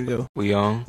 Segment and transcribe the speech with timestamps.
[0.00, 0.26] we go.
[0.34, 0.84] We on?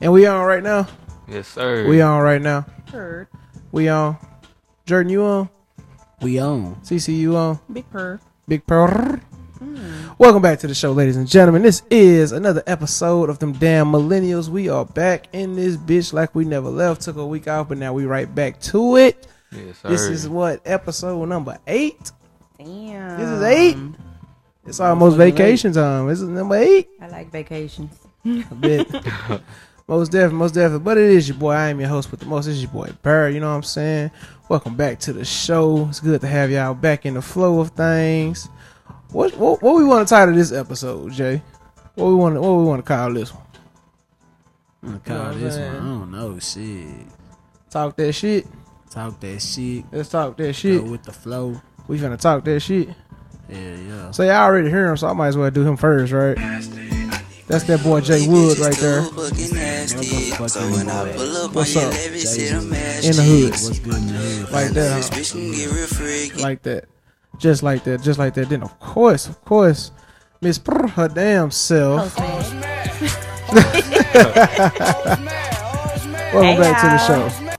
[0.00, 0.88] And we on right now.
[1.28, 1.86] Yes, sir.
[1.86, 2.64] We on right now.
[2.86, 3.28] Purr.
[3.70, 4.16] We on.
[4.86, 5.50] Jordan, you on?
[6.22, 6.76] We on.
[6.76, 7.60] CC, you on?
[7.70, 8.18] Big purr.
[8.48, 9.18] Big Pearl.
[9.58, 10.08] Hmm.
[10.16, 11.60] Welcome back to the show, ladies and gentlemen.
[11.60, 14.48] This is another episode of them damn millennials.
[14.48, 17.02] We are back in this bitch like we never left.
[17.02, 19.26] Took a week off, but now we right back to it.
[19.52, 19.88] Yes, sir.
[19.90, 22.10] This is what episode number eight.
[22.56, 23.20] Damn.
[23.20, 23.76] This is eight.
[24.66, 26.08] It's almost vacation time.
[26.08, 26.88] This is number eight.
[27.02, 28.09] I like vacations.
[28.24, 28.90] A bit.
[29.88, 30.84] most definitely, most definitely.
[30.84, 31.52] But it is your boy.
[31.52, 32.46] I am your host with the most.
[32.46, 33.34] It's your boy Bird.
[33.34, 34.10] You know what I'm saying?
[34.48, 35.86] Welcome back to the show.
[35.88, 38.48] It's good to have y'all back in the flow of things.
[39.12, 41.42] What what, what we want to title this episode, Jay?
[41.94, 43.42] What we want what we want to call this one?
[44.82, 45.64] I'm gonna You know call what this one.
[45.68, 46.38] I don't know.
[46.38, 47.06] Shit.
[47.70, 48.46] Talk that shit.
[48.90, 49.84] Talk that shit.
[49.92, 50.84] Let's talk that Go shit.
[50.84, 51.60] with the flow.
[51.88, 52.88] We finna talk that shit.
[53.48, 54.10] Yeah, yeah.
[54.10, 56.36] So y'all already hear him, so I might as well do him first, right?
[57.50, 60.62] That's that boy Jay Wood right there What's up?
[60.62, 60.86] in
[63.16, 63.50] the hood.
[63.50, 64.52] What's good in the hood?
[64.52, 65.02] Like that,
[66.36, 66.42] huh?
[66.42, 66.84] like that,
[67.38, 68.48] just like that, just like that.
[68.48, 69.90] Then of course, of course,
[70.40, 72.16] Miss Prr, her damn self.
[76.32, 77.56] Welcome back to the show.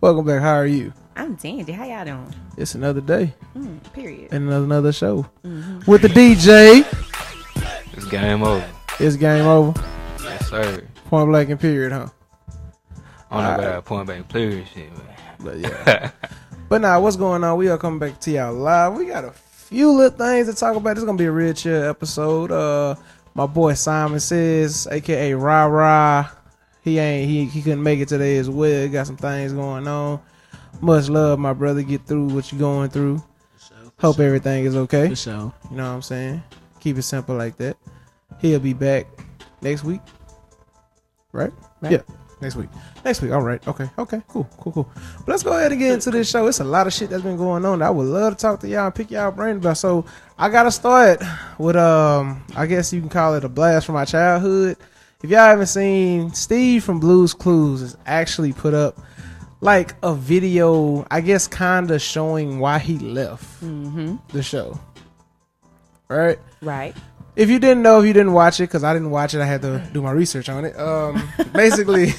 [0.00, 0.40] Welcome back.
[0.40, 0.92] How are you?
[1.14, 1.72] I'm dandy.
[1.72, 2.34] How y'all doing?
[2.56, 4.32] It's another day Mm, period.
[4.32, 5.26] and another, another show
[5.86, 6.84] with the DJ.
[7.92, 8.66] It's game over.
[8.98, 9.78] It's game over.
[10.22, 10.82] Yes, sir.
[11.06, 12.08] Point blank and period, huh?
[13.30, 13.84] I don't know about Alright.
[13.84, 15.06] point blank period shit, man.
[15.38, 16.10] But yeah.
[16.70, 17.58] but now, what's going on?
[17.58, 18.94] We are coming back to y'all live.
[18.94, 20.94] We got a few little things to talk about.
[20.94, 22.50] This is gonna be a real chill episode.
[22.50, 22.94] Uh,
[23.34, 26.30] my boy Simon says, aka Ra Ra,
[26.80, 28.82] he ain't he he couldn't make it today as well.
[28.82, 30.22] He got some things going on.
[30.80, 31.82] Much love, my brother.
[31.82, 33.22] Get through what you're going through.
[33.98, 35.10] Hope everything is okay.
[35.10, 35.52] For sure.
[35.70, 36.42] You know what I'm saying?
[36.80, 37.76] Keep it simple like that.
[38.40, 39.06] He'll be back
[39.62, 40.00] next week.
[41.32, 41.52] Right?
[41.80, 41.92] Right.
[41.92, 42.02] Yeah.
[42.40, 42.68] Next week.
[43.04, 43.32] Next week.
[43.32, 43.66] All right.
[43.66, 43.88] Okay.
[43.98, 44.20] Okay.
[44.28, 44.44] Cool.
[44.58, 44.72] Cool.
[44.72, 44.90] Cool.
[45.20, 46.46] But let's go ahead and get into this show.
[46.46, 47.80] It's a lot of shit that's been going on.
[47.80, 49.78] I would love to talk to y'all and pick y'all brain about.
[49.78, 50.04] So
[50.38, 51.22] I gotta start
[51.58, 54.76] with um I guess you can call it a blast from my childhood.
[55.22, 58.98] If y'all haven't seen Steve from Blue's Clues has actually put up
[59.62, 64.16] like a video, I guess kinda showing why he left Mm-hmm.
[64.28, 64.78] the show.
[66.08, 66.38] Right?
[66.60, 66.94] Right.
[67.36, 69.46] If you didn't know, if you didn't watch it, because I didn't watch it, I
[69.46, 70.78] had to do my research on it.
[70.78, 72.14] Um, basically,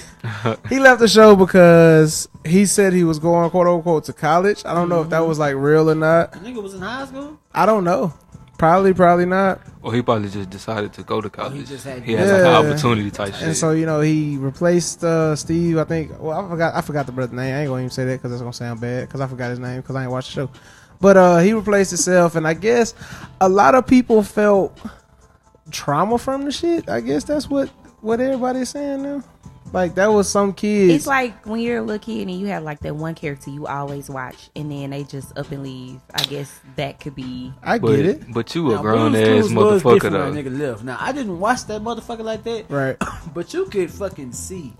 [0.69, 4.63] he left the show because he said he was going quote unquote to college.
[4.63, 6.33] I don't know if that was like real or not.
[6.33, 7.39] Nigga was in high school.
[7.51, 8.13] I don't know.
[8.59, 9.61] Probably, probably not.
[9.83, 11.57] Or he probably just decided to go to college.
[11.57, 12.59] he just had- he had like Yeah.
[12.59, 13.43] an opportunity type shit.
[13.43, 15.77] And so you know, he replaced uh, Steve.
[15.79, 16.11] I think.
[16.19, 16.75] Well, I forgot.
[16.75, 17.53] I forgot the brother's name.
[17.55, 19.07] I ain't gonna even say that because it's gonna sound bad.
[19.07, 20.49] Because I forgot his name because I ain't watched the show.
[20.99, 22.95] But uh, he replaced himself, and I guess
[23.41, 24.75] a lot of people felt
[25.71, 26.89] trauma from the shit.
[26.89, 27.69] I guess that's what
[28.01, 29.23] what everybody's saying now.
[29.73, 30.93] Like that was some kids.
[30.93, 33.67] It's like when you're a little kid and you have like that one character you
[33.67, 35.99] always watch, and then they just up and leave.
[36.13, 37.51] I guess that could be.
[37.61, 38.33] I but, get it.
[38.33, 40.31] but you a Now, grown Blue's ass Clues motherfucker though.
[40.31, 40.83] nigga left.
[40.83, 42.95] Now I didn't watch that motherfucker like that, Right.
[43.33, 44.73] but you could fucking see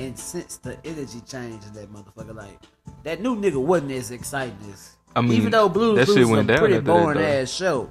[0.00, 2.34] and sense the energy change in that motherfucker.
[2.34, 2.58] Like
[3.04, 4.96] that new nigga wasn't as exciting as.
[5.14, 6.92] I mean, even though Blues that Clues shit is a went down pretty after that,
[6.92, 7.90] boring ass show.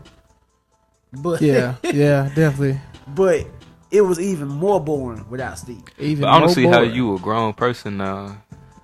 [1.14, 1.76] But Yeah.
[1.84, 2.30] Yeah.
[2.36, 2.80] Definitely.
[3.16, 3.46] but
[3.92, 5.84] it was even more boring without Steve.
[6.00, 6.22] Even.
[6.22, 8.38] But I don't more see how you a grown person now,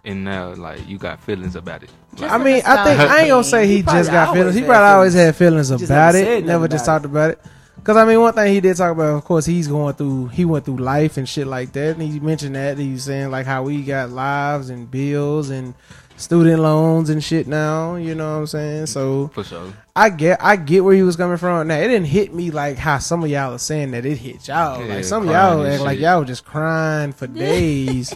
[0.04, 1.90] and now like you got feelings about it.
[2.16, 4.56] Just I mean, I think I ain't gonna say he, He just got feelings.
[4.56, 5.26] He had probably always feelings.
[5.28, 6.26] had feelings just about it.
[6.26, 7.40] said Never nothing just about talked about it.
[7.84, 10.28] Cause I mean, one thing he did talk about, of course, he's going through.
[10.28, 13.46] He went through life and shit like that, and he mentioned that he's saying like
[13.46, 15.74] how we got lives and bills and
[16.18, 17.96] student loans and shit now.
[17.96, 18.86] You know what I'm saying?
[18.88, 19.72] So For sure.
[19.96, 21.68] I get, I get where he was coming from.
[21.70, 24.48] Now it didn't hit me like how some of y'all are saying that it hit
[24.48, 24.86] y'all.
[24.86, 28.14] Yeah, like some of y'all act like y'all was just crying for days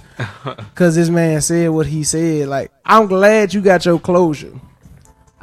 [0.55, 2.47] because this man said what he said.
[2.49, 4.53] Like I'm glad you got your closure.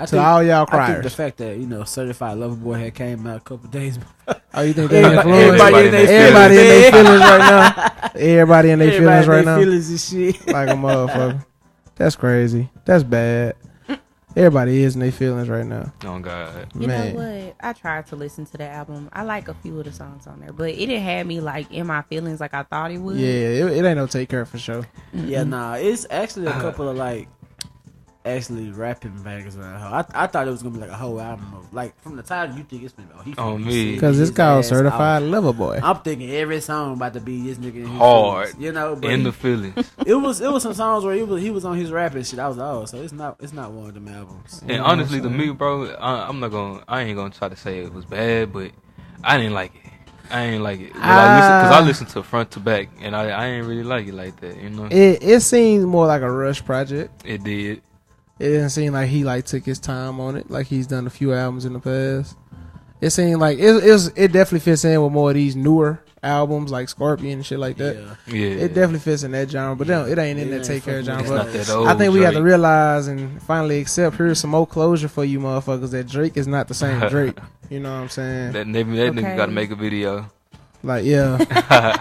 [0.01, 2.95] I To all y'all I think the fact that you know Certified Lover Boy had
[2.95, 3.99] came out a couple days.
[4.55, 5.61] Oh, you think they Everybody- influenced?
[5.65, 7.07] everybody in their Everybody in their feelings.
[7.09, 8.11] feelings right now.
[8.15, 9.59] Everybody in their feelings right their now.
[9.59, 10.47] Feelings and shit.
[10.47, 11.45] Like a motherfucker.
[11.99, 12.71] That's crazy.
[12.85, 13.57] That's bad.
[14.37, 15.93] Everybody is in their feelings right now.
[16.05, 16.69] Oh God.
[16.79, 17.15] You Man.
[17.15, 17.57] know what?
[17.61, 19.09] I tried to listen to the album.
[19.13, 21.73] I like a few of the songs on there, but it didn't have me like
[21.73, 23.17] in my feelings like I thought it would.
[23.17, 24.87] Yeah, it, it ain't no take care for sure.
[25.13, 27.29] Yeah, nah, it's actually a couple of like
[28.25, 29.95] actually rapping bangers on that hoe.
[30.15, 32.23] I, I thought it was gonna be like a whole album of like from the
[32.23, 33.95] title you think it's been oh he On me.
[33.95, 35.29] Because it's his called Certified off.
[35.31, 35.81] Lover Boy.
[35.83, 38.49] I'm thinking every song about to be this nigga in his Hard.
[38.49, 38.97] feelings, you know.
[38.97, 39.93] But In he- the feelings.
[40.07, 42.39] it was it was some songs where he was he was on his rapping shit.
[42.39, 44.63] I was like, oh, so it's not it's not one of them albums.
[44.69, 46.85] And honestly, to me, bro, I, I'm not gonna.
[46.87, 48.73] I ain't gonna try to say it was bad, but
[49.25, 49.83] I didn't like it.
[50.31, 50.93] I ain't like it.
[50.93, 51.79] But I listen, cause Ah.
[51.79, 54.61] I listen to front to back, and I I ain't really like it like that.
[54.61, 57.23] You know, it, It it seems more like a rush project.
[57.25, 57.81] It did.
[58.39, 61.11] It didn't seem like he like took his time on it, like he's done a
[61.11, 62.37] few albums in the past.
[63.01, 66.01] It seemed like it it, was, it definitely fits in with more of these newer
[66.23, 67.95] albums like Scorpion and shit like that.
[68.27, 68.35] Yeah.
[68.35, 70.03] Yeah, It definitely fits in that genre, but Yeah.
[70.03, 71.21] then it ain't in It that ain't take care of genre.
[71.23, 71.87] it's But not that old.
[71.89, 75.39] I think we got to realize and finally accept here's some more closure for you
[75.39, 77.39] motherfuckers that Drake is not the same Drake.
[77.71, 78.53] You know what I'm saying?
[78.53, 80.29] That, maybe that nigga got to make a video.
[80.83, 81.39] Like, yeah.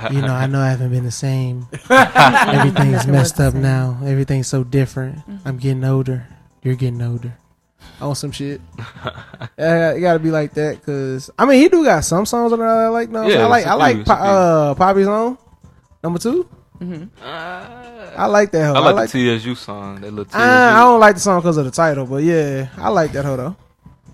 [0.11, 1.67] you know, I know I haven't been the same.
[1.89, 3.97] Everything's messed up now.
[4.05, 5.19] Everything's so different.
[5.45, 6.27] I'm getting older.
[6.63, 7.33] You're getting older.
[8.01, 8.61] On some shit.
[9.57, 12.59] yeah, it gotta be like that, cause I mean he do got some songs on
[12.59, 13.09] there I like.
[13.09, 14.31] No, Yeah, I like it's I a like few, po- it's a few.
[14.31, 15.37] uh Poppy's song
[16.03, 16.47] number two.
[16.79, 18.65] mm-hmm I like that.
[18.67, 18.73] Hoe.
[18.73, 19.11] I I like, like.
[19.11, 20.01] the TSU song.
[20.01, 20.37] That little TSU.
[20.37, 23.25] I, I don't like the song because of the title, but yeah, I like that.
[23.25, 23.55] Hoe though,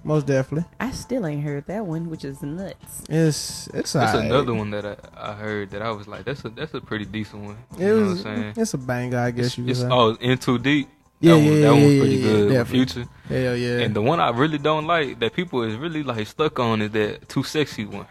[0.04, 0.70] most definitely.
[0.80, 3.04] I still ain't heard that one, which is nuts.
[3.10, 4.26] It's it's That's alright.
[4.26, 4.96] another one that I,
[5.32, 7.58] I heard that I was like, that's a that's a pretty decent one.
[7.78, 8.54] You It know was what I'm saying?
[8.58, 9.88] it's a banger, I guess you could It's, say.
[9.90, 10.90] oh, in too deep.
[11.20, 12.46] Yeah, that yeah, one, yeah, that one's yeah, pretty yeah, good.
[12.46, 12.86] with definitely.
[12.86, 13.10] Future.
[13.30, 13.80] Hell yeah.
[13.80, 16.92] And the one I really don't like that people is really like stuck on is
[16.92, 18.06] that too sexy one.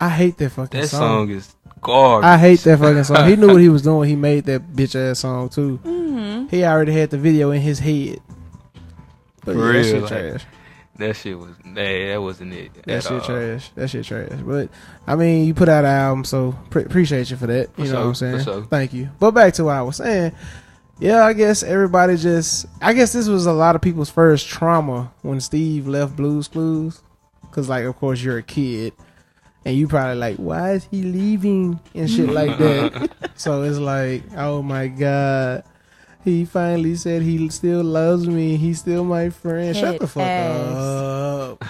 [0.00, 1.28] I hate that fucking That song.
[1.28, 2.26] song is garbage.
[2.26, 3.28] I hate that fucking song.
[3.28, 4.08] He knew what he was doing.
[4.08, 5.78] He made that bitch ass song too.
[5.84, 6.48] Mm-hmm.
[6.48, 8.18] He already had the video in his head.
[9.44, 10.44] But For yeah, that shit like, trash.
[11.00, 11.74] That shit was that,
[12.08, 12.74] that wasn't it.
[12.84, 13.20] That at shit all.
[13.20, 13.70] trash.
[13.74, 14.28] That shit trash.
[14.44, 14.68] But
[15.06, 17.70] I mean, you put out an album, so pre- appreciate you for that.
[17.76, 18.44] You For know what I'm sure, saying?
[18.44, 18.64] sure.
[18.66, 19.10] Thank you.
[19.18, 20.32] But back to what I was saying.
[20.98, 22.66] Yeah, I guess everybody just.
[22.82, 27.00] I guess this was a lot of people's first trauma when Steve left Blue's Clues,
[27.40, 28.92] because like, of course, you're a kid,
[29.64, 33.10] and you probably like, why is he leaving and shit like that.
[33.36, 35.64] so it's like, oh my god.
[36.24, 38.56] He finally said he still loves me.
[38.56, 39.74] He's still my friend.
[39.76, 40.76] Shut the fuck ass.
[40.76, 41.64] up.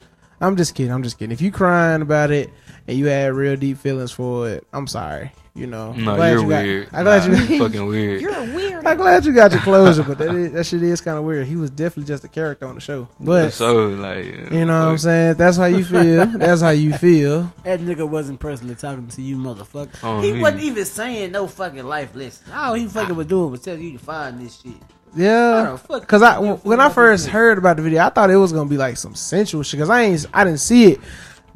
[0.40, 0.92] I'm just kidding.
[0.92, 1.32] I'm just kidding.
[1.32, 2.50] If you crying about it
[2.88, 5.30] and you had real deep feelings for it, I'm sorry.
[5.54, 5.90] You know.
[5.90, 6.88] I'm No, glad you're you got- weird.
[6.92, 7.44] I'm glad Nah, you.
[7.46, 8.20] you fucking weird.
[8.20, 8.86] You're weird.
[8.86, 11.48] I'm glad you got your closure, but that is, that shit is kind of weird.
[11.48, 13.08] He was definitely just a character on the show.
[13.18, 15.34] But so like you know what I'm saying?
[15.34, 16.26] That's how you feel.
[16.26, 17.52] That's how you feel.
[17.64, 19.96] That nigga wasn't personally talking to you, motherfucker.
[20.04, 20.40] Oh, he me.
[20.40, 22.52] wasn't even saying no fucking life lesson.
[22.52, 24.74] All he fucking was doing was telling you to find this shit.
[25.16, 25.76] Yeah.
[26.06, 28.68] Cause I you when I first heard about the video, I thought it was gonna
[28.70, 29.80] be like some sensual shit.
[29.80, 31.00] Cause I ain't I didn't see it,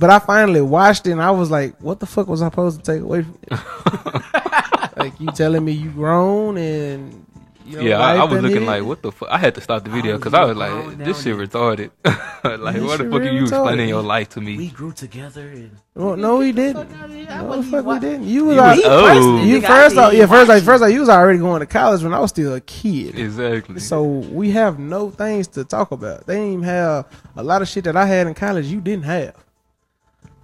[0.02, 2.84] but I finally watched it and I was like, what the fuck was I supposed
[2.84, 4.96] to take away from it?
[4.96, 7.24] like you telling me you grown and
[7.64, 8.66] you know, yeah, I, I was looking hit?
[8.66, 9.28] like, what the fuck?
[9.30, 11.46] I had to stop the video because I was like, this shit there.
[11.46, 11.90] retarded.
[12.04, 13.42] like, This what the shit fuck are you retarded.
[13.42, 14.56] explaining your life to me?
[14.56, 16.88] We grew together and Well, no, he didn't.
[16.88, 18.26] Fuck outta No, wasn't fuck, we didn't.
[18.26, 18.72] You was, oh.
[18.74, 19.46] You al- was old.
[19.46, 22.12] you first off, yeah, first like first like you was already going to college when
[22.12, 23.16] I was still a kid.
[23.16, 23.78] Exactly.
[23.78, 26.26] So we have no things to talk about.
[26.26, 27.06] They ain't even have
[27.36, 29.36] a lot of shit that I had in college you didn't have.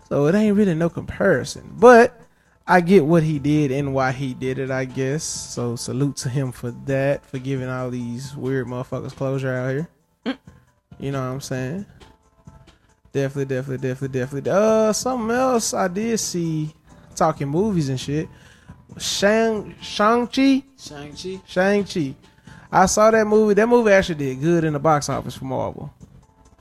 [0.09, 1.71] So it ain't really no comparison.
[1.77, 2.19] But
[2.67, 5.25] I get what he did and why he did it, I guess.
[5.25, 9.89] So salute to him for that, for giving all these weird motherfuckers closure out here.
[10.99, 11.87] You know what I'm saying?
[13.13, 14.51] Definitely, definitely, definitely, definitely.
[14.51, 16.75] Uh something else I did see
[17.15, 18.29] talking movies and shit.
[18.99, 20.65] Shang Shang-Chi?
[20.79, 21.41] Shang-Chi.
[21.47, 22.15] Shang-Chi.
[22.71, 23.55] I saw that movie.
[23.55, 25.93] That movie actually did good in the box office for Marvel.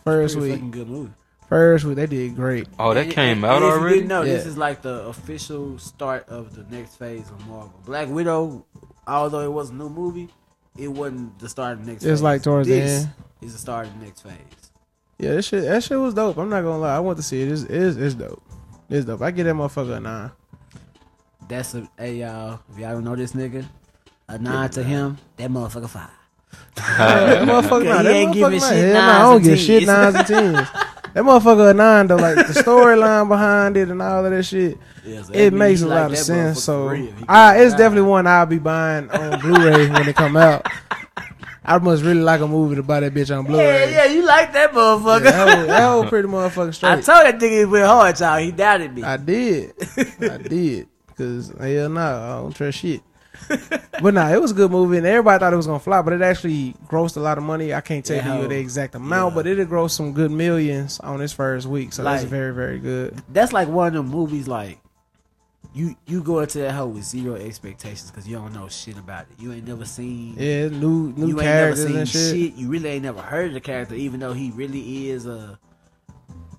[0.04, 0.72] First week.
[0.72, 1.12] good movie.
[1.50, 2.68] First week, they did great.
[2.78, 3.96] oh, that And- came and- out and if already.
[3.96, 7.74] You didn't know this is like the official start of the next phase of Marvel.
[7.86, 8.66] Black Widow,
[9.08, 10.28] although it was a new movie,
[10.78, 12.04] it wasn't the start of the next.
[12.04, 12.22] It's phase.
[12.22, 13.14] like towards the this end.
[13.42, 14.34] Is the start of the next phase.
[15.20, 16.38] Yeah, that shit, that shit was dope.
[16.38, 16.96] I'm not gonna lie.
[16.96, 17.52] I want to see it.
[17.52, 18.44] It's, it's, it's dope.
[18.90, 19.22] It's dope.
[19.22, 20.32] I get that motherfucker a nine.
[21.48, 22.60] That's a hey y'all.
[22.74, 23.66] If y'all don't know this nigga,
[24.28, 25.18] a nine to him.
[25.38, 26.10] That motherfucker five.
[26.76, 29.46] that motherfucker, Okay, nah, he that ain't giving motherfucker, shit nah, nah, I don't and
[29.46, 29.88] give shit tens.
[29.88, 30.68] nines and tens.
[31.18, 32.18] That motherfucker a nine though.
[32.18, 34.78] Like the storyline behind it and all of that shit.
[35.04, 36.64] Yeah, so it makes a like lot of sense.
[36.64, 36.90] So,
[37.28, 40.68] I, it's definitely one I'll be buying on Blu-ray when it come out.
[41.66, 43.92] I must really like a movie to buy that bitch on Yeah, Blu-ray.
[43.94, 45.24] yeah, yeah, you like that Yeah, motherfucker.
[45.24, 46.92] that, whole, that whole pretty motherfucker straight.
[46.92, 48.38] I told that nigga it went hard, y'all.
[48.38, 49.02] He doubted me.
[49.02, 49.74] I did.
[50.22, 50.88] I did.
[51.18, 53.02] Cause hell no, I don't trust shit.
[54.02, 56.14] but nah, it was a good movie, and everybody thought it was gonna flop, but
[56.14, 57.74] it actually grossed a lot of money.
[57.74, 58.42] I can't tell Yeah.
[58.42, 59.36] you the exact amount, Yeah.
[59.36, 61.94] but it did gross some good millions on its first week.
[61.94, 63.22] So that's very, very good.
[63.32, 64.80] That's like one of the movies like
[65.74, 69.24] you you go into that hole with zero expectations because you don't know shit about
[69.30, 69.42] it.
[69.42, 72.54] You ain't never seen Yeah, new new you ain't never characters seen and shit.
[72.56, 75.60] You really ain't never heard of the character, even though he really is a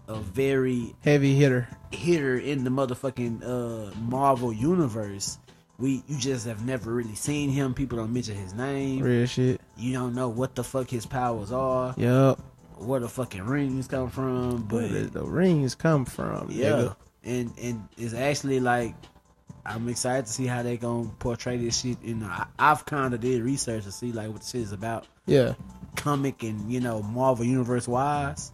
[0.06, 1.68] a very Heavy hitter.
[1.90, 5.38] hitter in the motherfucking uh, Marvel universe.
[5.78, 7.72] We you just have never really seen him.
[7.74, 9.00] People don't mention his name.
[9.02, 9.60] Real shit.
[9.76, 12.38] You don't know what the fuck his powers are, Yep.
[12.78, 14.68] where the fucking rings come from.
[14.68, 16.48] Where But did the rings come from?
[16.50, 16.96] yeah, nigga?
[17.24, 18.94] and and it's actually like
[19.64, 21.98] I'm excited to see how they gonna portray this shit.
[22.02, 24.72] You know, I, I've kind of did research to see like what the shit is
[24.72, 25.54] about, Yeah.
[25.94, 28.50] comic and you know Marvel universe wise.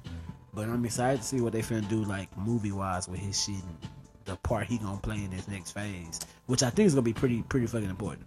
[0.53, 3.57] But I'm excited to see what they finna do like movie wise with his shit
[3.57, 3.77] and
[4.25, 7.13] the part he gonna play in this next phase, which I think is gonna be
[7.13, 8.27] pretty pretty fucking important.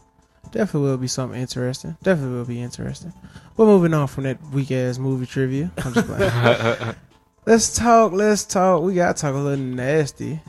[0.51, 1.97] Definitely will be something interesting.
[2.03, 3.11] Definitely will be interesting.
[3.57, 5.71] We're moving on from that weak ass movie trivia.
[5.77, 6.95] I'm just playing.
[7.45, 8.13] let's talk.
[8.13, 8.81] Let's talk.
[8.81, 10.39] We gotta talk a little nasty.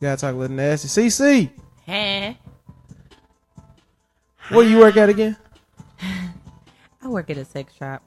[0.00, 0.88] We gotta talk a little nasty.
[0.88, 1.50] CC,
[1.86, 2.34] Huh?
[4.50, 5.36] where you work at again?
[7.02, 8.02] I work at a sex shop.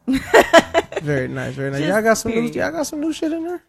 [1.01, 1.53] Very nice.
[1.53, 1.79] Very nice.
[1.81, 2.41] Just Y'all got some new.
[2.41, 3.63] Y'all got some new shit in there.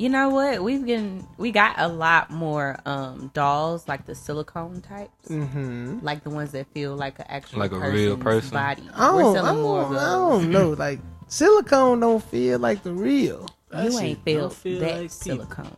[0.00, 0.62] You know what?
[0.64, 5.98] We've been we got a lot more um dolls like the silicone types, Mm-hmm.
[6.00, 8.48] like the ones that feel like an actual Like a real person?
[8.54, 8.82] body.
[8.94, 10.70] I We're don't, I more of don't, I don't know.
[10.70, 13.46] Like silicone don't feel like the real.
[13.68, 15.76] That You ain't feel, feel that like silicone.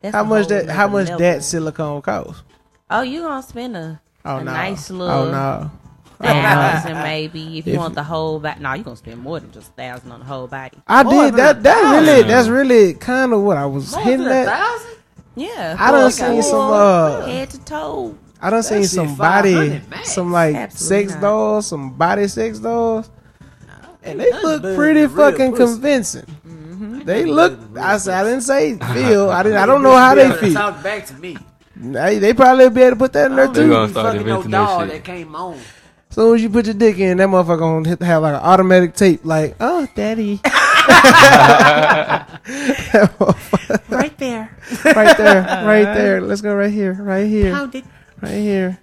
[0.00, 0.68] That's How much that?
[0.68, 1.18] How much level.
[1.20, 2.42] that silicone cost?
[2.90, 4.52] Oh, you gonna spend a, Oh a no.
[4.52, 5.70] nice little Oh no.
[6.82, 8.60] thousand maybe if you If- want the whole body.
[8.60, 10.78] No, you're gonna spend more than just a thousand on the whole body.
[10.86, 11.62] I More did that.
[11.62, 12.04] That thousand.
[12.06, 12.22] really.
[12.28, 14.46] That's really kind of what I was More hitting than a at.
[14.46, 14.90] thousand?
[15.36, 16.70] Yeah, I done full seen some.
[16.72, 18.16] Uh, head to toe.
[18.42, 20.12] I done seen shit some body, max.
[20.12, 21.20] some like Absolutely sex not.
[21.22, 23.10] dolls, some body sex dolls,
[24.02, 25.64] and they look pretty fucking pussy.
[25.74, 26.26] convincing.
[26.46, 27.00] Mm-hmm.
[27.04, 27.52] They look.
[27.52, 29.30] better than real I I didn't say feel.
[29.30, 29.58] I didn't.
[29.58, 30.52] I don't know how they feel.
[30.54, 31.36] Talk back to me.
[31.76, 33.70] They, they probably be able to put that in there I They too.
[33.70, 34.88] gonna start fucking no inventing that shit.
[34.92, 35.58] that came on.
[36.10, 38.40] As soon as you put your dick in, that motherfucker gonna hit, have like an
[38.40, 39.24] automatic tape.
[39.24, 40.40] Like, oh, daddy,
[43.88, 44.56] Right there.
[44.84, 46.20] right there, right there.
[46.20, 47.84] Let's go right here, right here, How did
[48.20, 48.78] right here.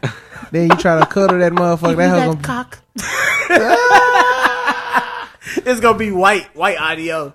[0.51, 1.97] Then you try to cuddle that motherfucker.
[1.97, 2.79] That hoe gonna cock?
[3.49, 5.29] Ah!
[5.65, 7.33] It's gonna be white, white audio.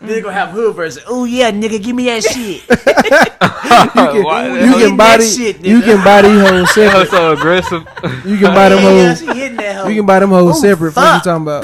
[0.00, 1.02] Then gonna have hood version.
[1.06, 2.62] Oh yeah, nigga, give me that shit.
[4.24, 7.08] Why you can that buy the, you can buy these hoes separate.
[7.10, 7.82] so aggressive.
[8.26, 9.18] You can buy them yeah, yeah, hoes.
[9.20, 9.88] she hitting that hoe.
[9.88, 10.92] You can buy them hoes Oh, separate.
[10.92, 11.62] Fuck you talking about?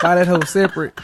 [0.00, 0.98] buy that hoe separate.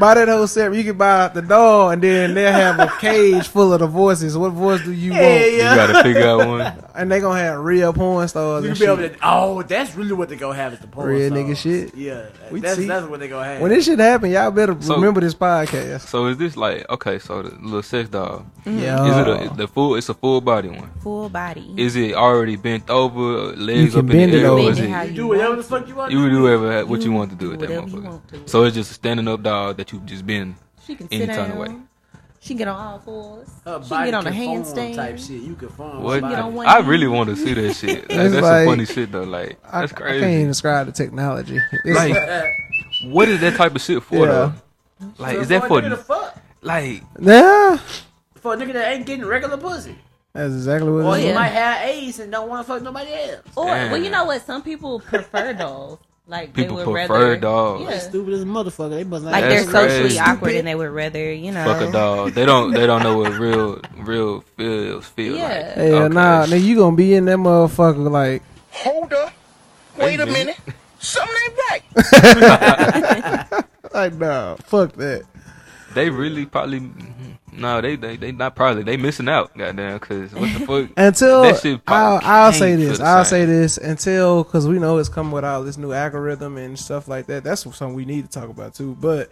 [0.00, 0.72] Buy that whole set.
[0.74, 4.36] You can buy the doll, and then they'll have a cage full of the voices.
[4.36, 5.40] What voice do you Yeah, want?
[5.52, 5.76] You yeah.
[5.76, 6.72] gotta figure out one.
[7.00, 9.14] And they gonna have real porn stars You and be able shit.
[9.14, 11.46] to, oh, that's really what they gonna have is the porn Real stars.
[11.46, 11.94] nigga shit.
[11.94, 12.86] Yeah, We that's see.
[12.86, 13.60] that's what they gonna have.
[13.62, 16.08] When this shit happen, y'all better So- remember this podcast.
[16.08, 17.18] So is this like okay?
[17.18, 18.78] So the little sex doll mm-hmm.
[18.80, 19.06] Yeah.
[19.06, 19.94] is it a, the full?
[19.94, 20.90] It's a full body one.
[21.02, 21.72] Full body.
[21.78, 24.60] Is it already bent over, legs can up in bend the it air, over.
[24.70, 26.12] is Bend it it how you do whatever the fuck you want.
[26.12, 26.36] you would do.
[26.36, 28.04] do whatever what you You want to do with that whatever you motherfucker?
[28.10, 28.48] want to.
[28.48, 30.54] So it's just a standing up doll that you just bend.
[30.86, 31.62] She can any sit kind down.
[31.62, 31.80] of way.
[32.42, 33.48] She can get on all fours.
[33.66, 34.94] Her she can get on a handstand.
[34.96, 35.42] type shit.
[35.42, 36.02] You can form.
[36.02, 36.22] What?
[36.22, 36.66] her body.
[36.66, 38.08] I really want to see that shit.
[38.10, 39.24] Like, It's that's like- some funny shit though.
[39.24, 41.58] Like I, that's I can't even describe the technology.
[41.84, 42.50] It's Like
[43.04, 44.24] what is that type of shit for Yeah.
[44.26, 44.52] though?
[45.18, 46.36] Like So is that for nigga to fuck?
[46.62, 47.78] like yeah,
[48.36, 49.96] For a nigga that ain't getting regular pussy,
[50.32, 51.34] that's exactly what or it he is.
[51.34, 53.42] might have AIDS and don't want to fuck nobody else.
[53.56, 53.90] Or Damn.
[53.92, 54.42] well, you know what?
[54.46, 55.98] Some people prefer dolls.
[56.26, 57.82] Like People they would prefer rather, dogs.
[57.90, 57.98] Yeah.
[57.98, 58.90] Stupid as a motherfucker.
[58.90, 60.18] They must Like That's they're socially crazy.
[60.20, 61.64] awkward and they would rather, you know.
[61.64, 62.32] fuck a dog?
[62.34, 65.48] They don't they don't know what real real feels feel Yeah.
[65.48, 65.64] like.
[65.74, 66.14] Hell Okay.
[66.14, 69.32] nah, nigga, you gonna be in that motherfucker like Hold up.
[69.98, 70.56] Wait a Wait a minute.
[71.00, 73.64] Something ain't right.
[73.94, 75.24] like nah, fuck that.
[75.94, 76.78] They really probably
[77.52, 79.56] no, they they they not probably they missing out.
[79.56, 80.90] Goddamn, because what the fuck?
[80.96, 83.30] Until That shit I'll, I'll say this, I'll same.
[83.30, 87.08] say this until because we know it's coming with all this new algorithm and stuff
[87.08, 87.44] like that.
[87.44, 88.96] That's something we need to talk about too.
[89.00, 89.30] But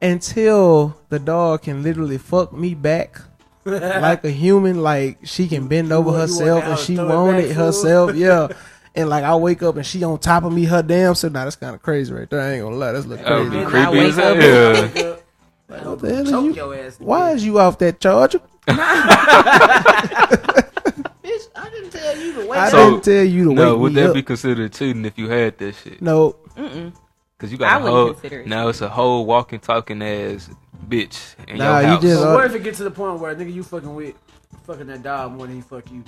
[0.00, 3.20] until the dog can literally fuck me back
[3.64, 7.38] like a human, like she can bend over you herself and she throw it want
[7.38, 8.48] it herself, yeah.
[8.94, 11.32] And like I wake up and she on top of me, her damn self.
[11.32, 12.40] Nah, that's kind of crazy right there.
[12.40, 13.50] I ain't gonna lie, that's look crazy.
[13.50, 14.16] be Then I creepy as
[14.94, 15.18] hell.
[15.78, 16.52] And- What the hell is you?
[16.54, 16.96] your ass.
[17.00, 18.40] Why is you off that charger?
[21.24, 22.70] Bitch, I didn't tell you to wake I up.
[22.70, 24.14] So- didn't tell you to No, wake would me that up.
[24.14, 26.00] be considered cheating if you had that shit?
[26.02, 26.92] no, Mm-mm.
[27.36, 30.00] Because you I got a wouldn't whole consider it now it's a whole walking talking
[30.02, 30.48] ass
[30.88, 32.02] bitch in Nah, your you house.
[32.02, 34.14] just- So uh, what if it gets to the point where nigga you fucking with
[34.66, 36.04] fucking that dog more than he fuck you?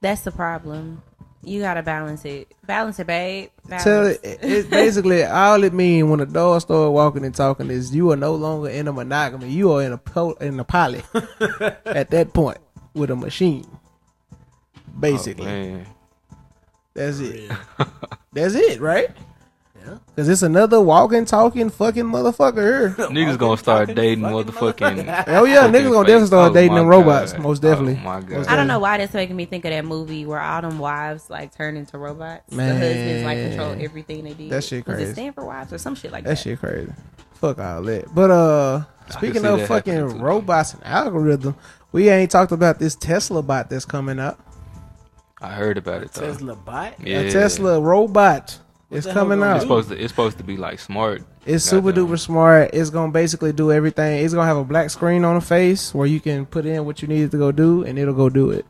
[0.00, 1.02] That's the problem.
[1.44, 2.52] You gotta balance it.
[2.64, 3.50] Balance it, babe.
[3.66, 3.84] Balance.
[3.84, 7.94] Tell it, it's basically all it means when a dog start walking and talking is
[7.94, 9.48] you are no longer in a monogamy.
[9.50, 11.02] You are in a po- in a poly
[11.84, 12.58] at that point
[12.94, 13.66] with a machine.
[14.98, 15.80] Basically, Oh,
[16.94, 17.50] that's it.
[18.32, 19.10] That's it, right?
[19.84, 19.98] Yeah.
[20.06, 22.88] Because it's another walking, talking, fucking motherfucker here.
[23.08, 25.24] Niggas gonna start Talking dating fucking motherfucking.
[25.26, 27.32] Hell yeah, niggas gonna definitely start Oh dating my them robots.
[27.32, 27.42] God.
[27.42, 27.98] Most definitely.
[28.00, 28.30] Oh my god.
[28.30, 30.78] Most I don't know why that's making me think of that movie where all them
[30.78, 32.52] wives like turn into robots.
[32.52, 32.78] Man.
[32.80, 34.48] The husbands like control everything they do.
[34.48, 35.10] That shit Was crazy.
[35.26, 36.30] it Stepford Wives or some shit like that?
[36.30, 36.92] That shit crazy.
[37.34, 38.14] Fuck all that.
[38.14, 41.56] But uh, speaking of fucking robots and algorithm,
[41.90, 44.38] we ain't talked about this Tesla bot that's coming out.
[45.40, 46.26] I heard about it though.
[46.32, 46.94] Tesla bot.
[47.04, 47.20] Yeah.
[47.20, 48.58] A Tesla robot
[48.92, 49.56] is the hell coming gonna out.
[49.56, 49.98] It's supposed to.
[49.98, 51.22] It's supposed to be like smart.
[51.46, 52.70] It's super duper smart.
[52.72, 54.24] It's gonna basically do everything.
[54.24, 57.02] It's gonna have a black screen on the face where you can put in what
[57.02, 58.66] you needed to go do, and it'll go do it.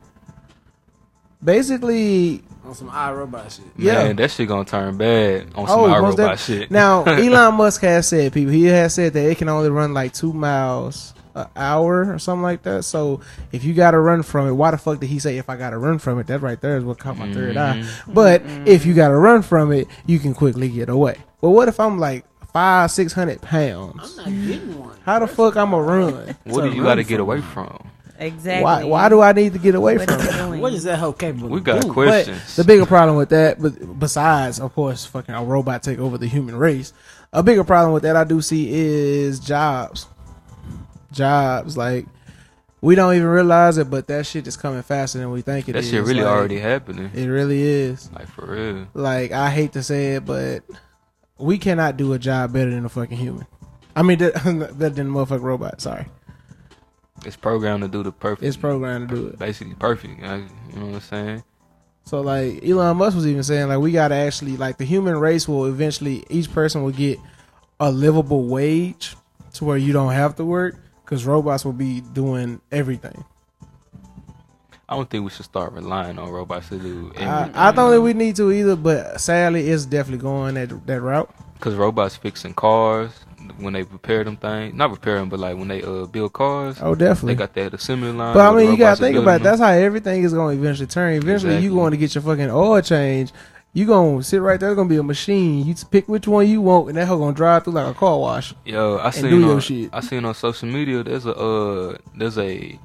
[1.43, 3.64] Basically, On some iRobot shit.
[3.76, 4.05] Yeah.
[4.05, 6.71] Man, that shit gonna turn bad on some oh, iRobot shit.
[6.71, 10.12] now Elon Musk has said people he has said that it can only run like
[10.12, 12.85] two miles an hour or something like that.
[12.85, 13.21] So
[13.53, 15.57] if you got to run from it, why the fuck did he say if I
[15.57, 16.27] got to run from it?
[16.27, 17.79] That right there is what caught my third eye.
[17.79, 18.12] Mm-hmm.
[18.12, 21.17] But if you got to run from it, you can quickly get away.
[21.41, 24.19] But what if I'm like five, six hundred pounds?
[24.19, 24.97] I'm not getting one.
[25.05, 26.37] How the fuck I'm gonna run?
[26.45, 27.91] what do you got to get away from?
[28.19, 28.62] Exactly.
[28.62, 28.85] Why?
[28.85, 30.57] Why do I need to get away What from it?
[30.57, 30.61] it?
[30.61, 31.49] What is that hoe capable?
[31.49, 31.93] We got doing?
[31.93, 32.55] questions.
[32.55, 36.29] The bigger problem with that, but besides, of course, fucking a robot take over the
[36.29, 36.93] human race,
[37.33, 40.07] a bigger problem with that I do see is jobs.
[41.12, 42.07] Jobs like
[42.81, 45.75] we don't even realize it, but that shit is coming faster than we think it
[45.75, 45.90] that is.
[45.90, 47.11] shit really Like, already happening.
[47.14, 48.11] It really is.
[48.12, 48.87] Like for real.
[48.95, 50.64] Like I hate to say it, but
[51.38, 53.47] we cannot do a job better than a fucking human.
[53.95, 55.81] I mean, better than a motherfucking robot.
[55.81, 56.07] Sorry,
[57.25, 58.42] It's programmed to do the perfect.
[58.42, 59.38] it's programmed to do it.
[59.38, 60.19] basically perfect.
[60.19, 60.47] You know
[60.87, 61.45] what I'm saying?
[62.04, 65.47] So like Elon Musk was even saying like we gotta actually like the human race
[65.47, 67.21] will eventually each person will get
[67.78, 69.14] a livable wage
[69.54, 73.25] to where you don't have to work because robots will be doing everything.
[74.88, 77.54] I don't think we should start relying on robots to do I, everything.
[77.56, 81.35] I don't think we need to either, but sadly it's definitely going that that route.
[81.54, 83.12] Because robots fixing cars
[83.56, 84.75] when they repair them things.
[84.75, 86.78] Not repair them, but like when they uh build cars.
[86.80, 88.35] Oh, definitely, They got that assembly line.
[88.35, 89.44] But I mean, you gotta think about it.
[89.44, 91.14] That's how everything is going to eventually turn.
[91.14, 91.76] Eventually, you Exactly.
[91.78, 93.32] going to get your fucking oil change.
[93.75, 94.69] You gonna sit right there.
[94.69, 95.67] There's gonna be a machine.
[95.67, 98.19] You pick which one you want, and that hoe gonna drive through like a car
[98.19, 98.55] wash.
[98.67, 99.91] Yo, I do seen your on, shit.
[99.93, 101.02] I seen on social media.
[101.02, 102.79] There's a uh, there's a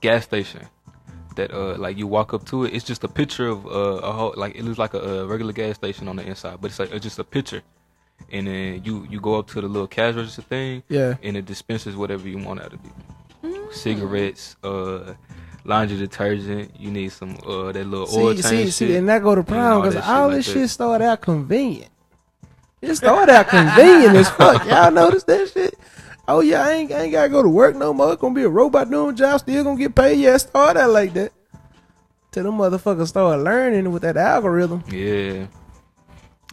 [0.00, 0.66] gas station
[1.36, 2.74] that uh, like you walk up to it.
[2.74, 5.52] It's just a picture of uh, a whole like it looks like a, uh regular
[5.52, 7.62] gas station on the inside, but it's like it's just a picture.
[8.32, 11.14] And then you you go up to the little cash register thing, Yeah.
[11.22, 13.72] and it dispenses whatever you want out of it.
[13.74, 15.14] Cigarettes, uh,
[15.66, 16.72] laundry detergent.
[16.78, 18.72] You need some uh that little oil See, change see, shit.
[18.74, 20.52] see, and that go to all problem because that shit all like this that.
[20.52, 21.90] shit started out convenient.
[22.82, 24.64] It started out convenient as fuck.
[24.68, 25.78] Y'all notice that shit?
[26.28, 28.12] Oh yeah, I ain't, I ain't gotta go to work no more.
[28.12, 30.18] It's gonna be a robot doing the job, still gonna get paid.
[30.18, 31.32] Yeah, it started out like that.
[32.32, 34.84] Till them motherfuckers started learning with that algorithm.
[34.90, 35.46] Yeah.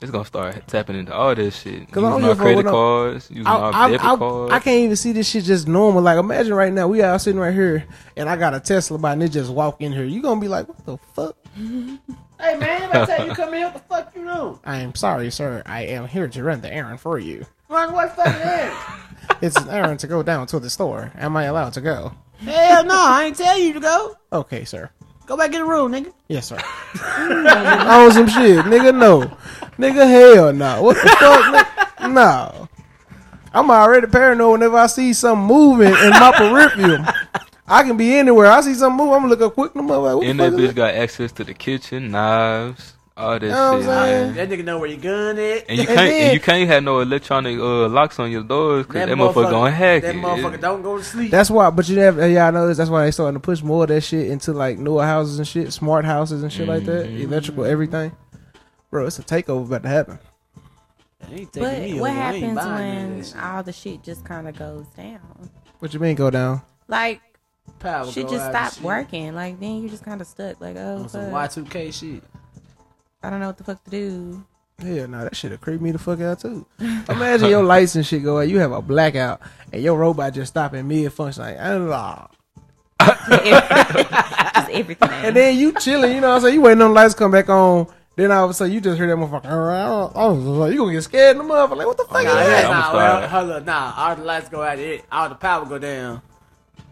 [0.04, 1.90] It's gonna start tapping into all this shit.
[1.90, 4.06] 'Cause I don't Using our give a fuck credit cards, using I, our I, debit
[4.06, 4.54] I, cards.
[4.54, 6.02] I can't even see this shit just normal.
[6.02, 7.86] Like imagine right now we all sitting right here
[8.18, 10.04] and I got a Tesla bot and it just walk in here.
[10.04, 11.36] You gonna be like, what the fuck?
[12.40, 14.60] Hey man, I tell you come here, what the fuck you doing?
[14.66, 15.64] I am sorry, sir.
[15.66, 17.46] I am here to run the errand for you.
[17.70, 18.78] Run what fucking errand?
[19.42, 21.14] It's an errand to go down to the store.
[21.16, 22.12] Am I allowed to go?
[22.40, 24.18] Hell no, I ain't tell you to go.
[24.34, 24.90] Okay, sir.
[25.26, 26.14] Go back in the room, nigga.
[26.28, 26.58] Yes, sir.
[26.96, 28.98] I on some shit, nigga.
[28.98, 29.22] No,
[29.78, 30.08] nigga.
[30.08, 30.84] Hell no.
[30.84, 31.56] What the fuck?
[32.00, 32.14] nigga?
[32.14, 32.70] No.
[33.54, 37.06] I'm already paranoid whenever I see something moving in my peripheral.
[37.68, 38.48] I can be anywhere.
[38.48, 39.14] I see something move.
[39.14, 39.74] I'm gonna look up quick.
[39.76, 42.12] And I'm like, what and the that fuck is bitch got access to the kitchen,
[42.12, 44.36] knives, all that know what I'm shit, man.
[44.36, 45.66] That nigga know where your gun at.
[45.70, 48.88] And you can't then- and you can't have no electronic uh, locks on your doors
[48.88, 50.18] because that, motherfucker gonna hack That it.
[50.22, 51.30] motherfucker don't go to sleep.
[51.32, 52.78] That's why, but you never, y'all know this.
[52.78, 55.48] That's why they starting to push more of that shit into like newer houses and
[55.48, 57.22] shit, smart houses and shit like that, Mm-hmm.
[57.24, 58.16] electrical everything.
[58.90, 60.20] Bro, it's a takeover about to happen.
[61.32, 62.20] It ain't taking But me what over.
[62.20, 65.50] I happens buying none of when all the shit just kind of goes down?
[65.80, 66.62] What you mean go down?
[66.88, 67.22] Like
[67.80, 69.34] Power shit just out and stop working.
[69.34, 70.60] Like then you just kind of stuck.
[70.60, 71.32] Like oh, On some.
[71.32, 72.24] Y2K shit.
[73.24, 74.44] I don't know what the fuck to do.
[74.80, 76.66] Hell no, that shit'll creep me the fuck out too.
[76.80, 78.50] Imagine your lights and shit go out.
[78.50, 79.40] You have a blackout
[79.72, 82.28] and your robot just stop in mid function like, ah.
[83.00, 85.10] just everything.
[85.10, 86.14] and then you chilling.
[86.16, 86.54] You know what I'm saying?
[86.56, 87.88] You waiting on the lights come back on.
[88.16, 89.46] Then all of a sudden you just hear that motherfucker.
[89.46, 91.78] "Ah, ah, ah," You gonna get scared in the motherfucker.
[91.78, 92.66] Like what the fuck Nah, is yeah, that?
[92.66, 93.94] I'ma nah, start- well, hold up, nah.
[93.98, 96.22] All the lights go out, it, all the power go down.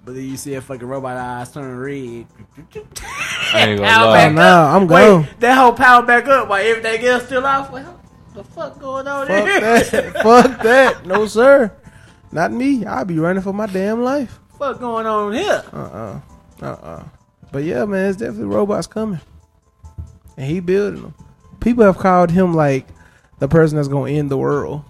[0.03, 2.25] But then you see a fucking robot eyes turn red.
[3.53, 4.29] I ain't gonna Power lie.
[4.29, 5.21] No, I'm gone.
[5.21, 7.71] Wait, that whole power back up while everything else still off.
[7.71, 7.85] What
[8.33, 9.59] the fuck going on Fuck here?
[9.61, 10.13] that.
[10.23, 11.05] fuck that.
[11.05, 11.71] No sir.
[12.31, 12.83] Not me.
[12.85, 14.39] I'll be running for my damn life.
[14.57, 15.63] fuck going on here?
[15.71, 16.21] Uh
[16.61, 16.65] uh-uh.
[16.67, 17.03] uh.
[17.51, 19.19] But yeah, man, it's definitely robots coming.
[20.37, 21.13] And he building them.
[21.59, 22.87] People have called him like
[23.39, 24.83] the person that's gonna end the world.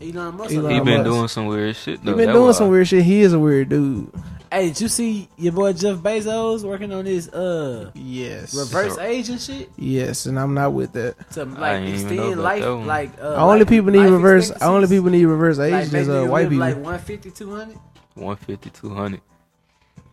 [0.00, 0.54] Elon Musk.
[0.54, 1.04] Elon He been Musk.
[1.04, 1.98] doing some weird shit.
[2.00, 3.04] He been That doing why- some weird shit.
[3.04, 4.10] He is a weird dude.
[4.52, 8.54] Hey, did you see your boy Jeff Bezos working on this uh Yes.
[8.54, 11.14] reverse age and shit Yes, and I'm not with that.
[11.32, 12.64] to like ain't even extend life?
[12.86, 14.50] Like uh, only life- people need reverse.
[14.50, 14.68] expectancies?
[14.74, 16.58] Only people need reverse age like is maybe uh, white live people.
[16.66, 17.76] like 150, 200.
[18.14, 19.20] 150, 200.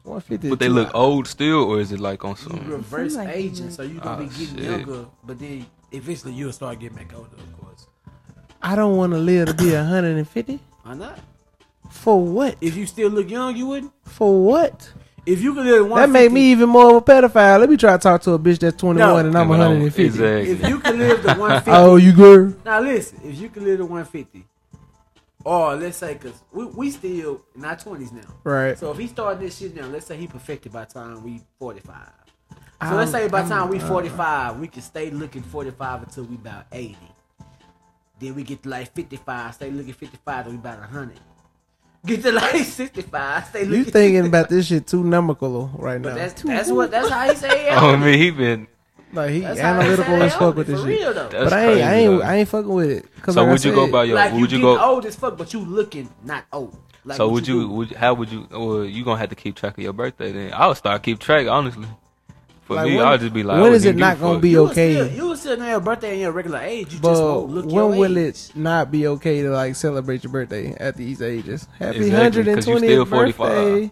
[0.04, 0.50] 150.
[0.50, 2.70] But they look old still, or is it like on You some?
[2.70, 4.66] reverse like aging, so you gonna Oh, be getting shit.
[4.66, 7.88] younger, but then eventually you'll start getting back older, of course.
[8.62, 10.60] I don't want to live to be 150.
[10.84, 11.20] Why not?
[11.94, 12.58] For what?
[12.60, 13.94] If you still look young, you wouldn't.
[14.06, 14.92] For what?
[15.26, 17.60] If you could live That made me even more of a pedophile.
[17.60, 19.18] Let me try to talk to a bitch that's 21 No.
[19.18, 20.04] and I'm Yeah, but I don't- 150.
[20.04, 20.52] Exactly.
[20.52, 22.66] If you could live to 150, Oh, you good?
[22.66, 23.20] now listen.
[23.24, 24.46] If you could live to 150,
[25.46, 28.22] or let's say, cause we, we still in our 20s now.
[28.44, 28.78] Right.
[28.78, 31.42] So if he started this shit now, let's say he perfected by the time we
[31.60, 31.96] 45.
[31.96, 35.44] So I'm- let's say by the time we I'm, uh, 45, we can stay looking
[35.44, 36.98] 45 until we about 80.
[38.20, 41.18] Then we get to like 55, stay looking 55 till we about 100.
[42.06, 46.10] Get to like 65, stay looking You thinking about this shit too numerical right now.
[46.10, 47.74] But that's that's what that's how he say it.
[47.82, 48.68] Oh, I mean, he been.
[49.14, 51.16] like he That's how he analytical say as it fuck with for this real shit.
[51.16, 51.30] though.
[51.30, 52.22] That's But I ain't, I ain't, though.
[52.28, 53.06] I ain't fucking with it.
[53.22, 54.16] Cause So like I would you go said, by your?
[54.16, 54.80] like would you getting go?
[54.84, 56.78] old as fuck, but you looking not old.
[57.06, 57.62] Like so what would you?
[57.62, 57.70] do.
[57.70, 58.48] Would how would you?
[58.52, 60.54] Well, you gonna have to keep track of your birthday then.
[60.54, 61.88] I would start keep track honestly.
[62.66, 64.40] For Like, me, when- I'll just be like, I when oh, is it not gonna
[64.40, 64.94] be You okay?
[64.96, 66.86] Still, you will still know your birthday in your regular age.
[66.94, 68.36] You just But won't look your when will age.
[68.50, 71.68] it not be okay to like celebrate your birthday at these ages?
[71.78, 73.92] Happy Exactly, 'cause 120th birthday.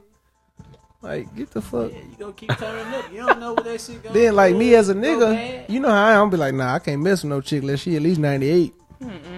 [1.02, 1.92] Like, get the fuck.
[1.92, 3.12] Yeah, you gonna keep turning up.
[3.12, 4.14] You don't know what that shit going.
[4.14, 6.30] Then, like me as a nigga, you know how I am.
[6.30, 8.74] Be like, nah, I can't mess with no chick unless she at least 98.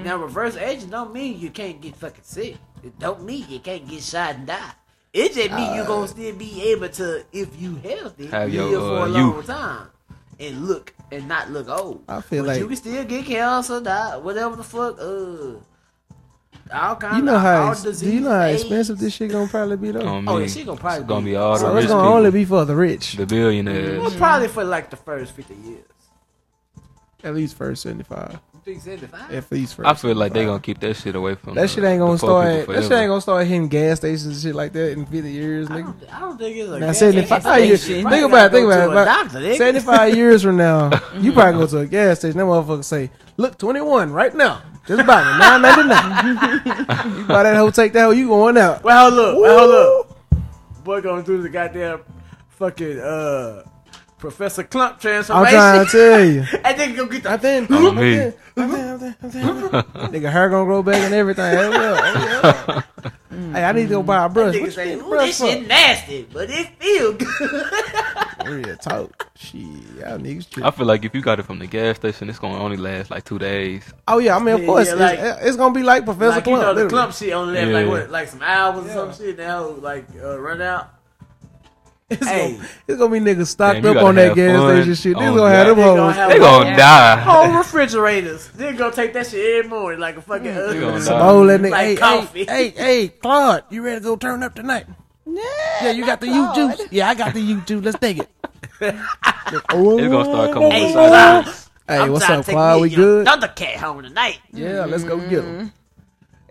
[0.04, 2.58] Now reverse aging don't mean you can't get fucking sick.
[2.84, 4.72] It don't mean you can't get shot and die.
[5.14, 8.80] It just mean you gonna still be able to, if you healthy, Have live your,
[8.80, 9.46] for uh, a long youth.
[9.48, 9.88] time
[10.40, 12.04] and look and not look old.
[12.08, 14.98] I feel but like- you can still get cancer, die, whatever the fuck.
[15.00, 15.60] Uh,
[16.74, 18.62] all kind You know of how all ex- do you know how AIDS.
[18.62, 20.08] expensive this shit gonna probably be though?
[20.08, 20.42] On Oh, me.
[20.44, 22.18] yeah, she gonna probably It's gonna be- be all the so rich it's gonna people,
[22.18, 24.00] only be for the rich, the billionaires.
[24.02, 25.86] Well, probably for like the first fifty years.
[27.24, 28.18] at least first 75.
[28.18, 28.53] You think seventy-five?
[28.66, 29.88] At least first.
[29.90, 30.48] I feel like they 75.
[30.48, 32.68] gonna keep that shit away from That the- shit ain't gonna start.
[32.68, 35.70] That shit ain't gonna start hitting gas stations and shit like that in 50 years,
[35.70, 37.68] I don't, I don't think it's a Now gas 75 station.
[37.68, 37.86] years.
[37.86, 38.52] Think probably about it.
[38.52, 38.86] Think about it.
[38.88, 42.20] go to a About doctor, 75 years from now, you probably go to a gas
[42.20, 42.38] station.
[42.38, 44.62] That motherfucker say, "Look, 21 right now.
[44.88, 47.18] Just buy me 9.99.
[47.20, 48.84] you buy that whole, take that whole, you going out.
[48.84, 49.38] Well, hold up.
[49.42, 50.84] Well, hold up.
[50.84, 52.02] Boy, gonna do the goddamn
[52.50, 53.64] fucking uh
[54.24, 55.58] Professor Klump transformation.
[55.60, 56.46] I'm trying to tell you.
[56.64, 57.32] and then go get the.
[57.32, 61.54] I think- I think- I think- I think- Nigga, hair gonna grow back and everything.
[61.54, 62.12] Hell yeah.
[62.42, 62.82] Hell yeah.
[63.52, 64.54] Hey, I need to go buy a brush.
[64.56, 65.48] Nigga say, you need a "Ooh, brush this for?
[65.48, 67.66] shit nasty, but it feel good.
[68.68, 69.28] Real talk.
[69.36, 72.38] Shit, y'all niggas I feel like if you got it from the gas station, it's
[72.40, 73.92] gonna only last like two days.
[74.08, 76.30] Oh yeah, I mean of Yeah, course yeah, it's, like- it's gonna be like Professor
[76.30, 76.62] like you Klump.
[76.62, 77.06] know, the literally.
[77.08, 79.00] Klump shit only left like what, like some hours Yeah.
[79.00, 79.38] or some shit.
[79.38, 80.94] Now like uh, run out.
[82.14, 82.52] It's, Hey.
[82.54, 85.18] gonna, it's gonna be niggas stocked Damn, up on that gas station shit.
[85.18, 85.74] Niggas on oh, gonna have that.
[85.76, 86.28] them They gonna hoes.
[86.34, 86.78] They gonna Yeah.
[86.78, 87.22] die.
[87.22, 88.48] whole refrigerators.
[88.56, 90.44] They're gonna take that shit every morning like a fucking.
[90.54, 91.72] They Some old that nigga.
[91.72, 92.46] Like hey, coffee.
[92.46, 94.86] hey, hey, hey, Claude, you ready to go turn up tonight?
[95.26, 96.78] Yeah, you got the U Claude.
[96.78, 96.88] juice.
[96.92, 97.84] Yeah, I got the U juice.
[97.84, 98.30] Let's take it.
[99.56, 101.46] It's gonna start coming Hey, with Claude.
[101.88, 102.82] Hey, I'm what's up, to Claude?
[102.82, 103.22] We good?
[103.22, 104.40] Another cat home tonight.
[104.52, 105.46] Yeah, let's go get them.
[105.46, 105.68] Mm-hmm.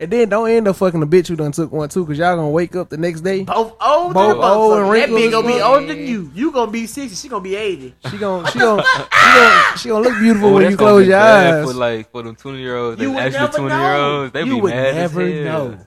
[0.03, 2.35] And then don't end up fucking the bitch who done took one too, cause y'all
[2.35, 3.45] gonna wake up the next day.
[3.45, 5.01] Both old Both and old and motherfucker.
[5.01, 6.31] That bitch gonna be older than you.
[6.35, 7.15] You gonna be sixty.
[7.15, 7.95] She gonna be eighty.
[8.11, 8.99] She gon' she gon' she
[9.35, 11.65] gon' she gonna look beautiful Oh, when you close your eyes.
[11.71, 14.41] For like for them twenty year olds, You they would actually twenty year olds, they
[14.43, 15.69] you be would mad never as hell.
[15.69, 15.79] know.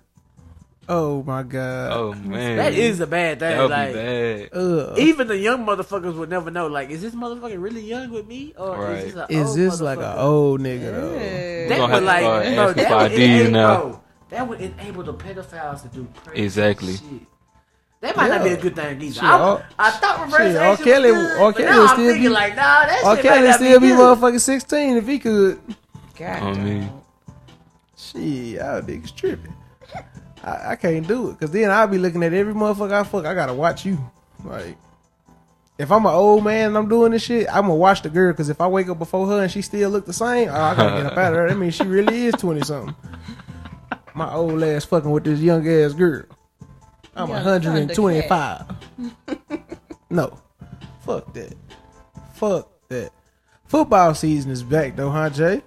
[0.88, 1.91] Oh my god.
[1.93, 3.49] Oh man, That is a bad thing.
[3.49, 4.49] that would like be bad.
[4.54, 4.99] Ugh.
[4.99, 6.67] even the young motherfuckers would never know.
[6.67, 8.97] Like, is this motherfucker really young with me, or Right.
[8.99, 11.12] is this, a Is old this like an old nigga though?
[11.13, 13.78] We That would like, bro, asking that for would IDs enable, now.
[13.82, 14.01] bro,
[14.36, 16.93] that would enable the pedophiles to do crazy Exactly.
[16.98, 17.04] shit.
[18.02, 19.13] That might not be a good thing either.
[19.13, 20.78] Shit, I, I thought reverse shit, R.
[20.78, 21.54] Kelly- was good, R.
[21.54, 23.15] Kelly now would I'm still thinking be- like, nah, that R.
[23.15, 24.17] shit Kelly might not still be good.
[24.17, 25.60] motherfucking sixteen if he could.
[26.17, 26.80] God, On me.
[26.82, 27.02] dog.
[27.98, 29.56] Shit, y'all niggas tripping.
[30.43, 33.26] I, I can't do it, cause then I'll be looking at every motherfucker I fuck.
[33.26, 33.98] I gotta watch you.
[34.43, 34.78] Like,
[35.80, 38.34] if I'm an old man and I'm doing this shit, I'm gonna watch the girl.
[38.34, 40.76] Cause if I wake up before her and she still look the same, oh, I
[40.76, 41.48] gotta get up out of there.
[41.50, 42.95] That means she really is twenty something.
[44.15, 46.23] My old ass fucking with this young ass girl.
[47.15, 48.65] I'm Young 125.
[50.10, 50.39] no,
[51.06, 51.54] fuck that.
[52.34, 53.12] Fuck that.
[53.67, 55.62] Football season is back though, huh, Jay?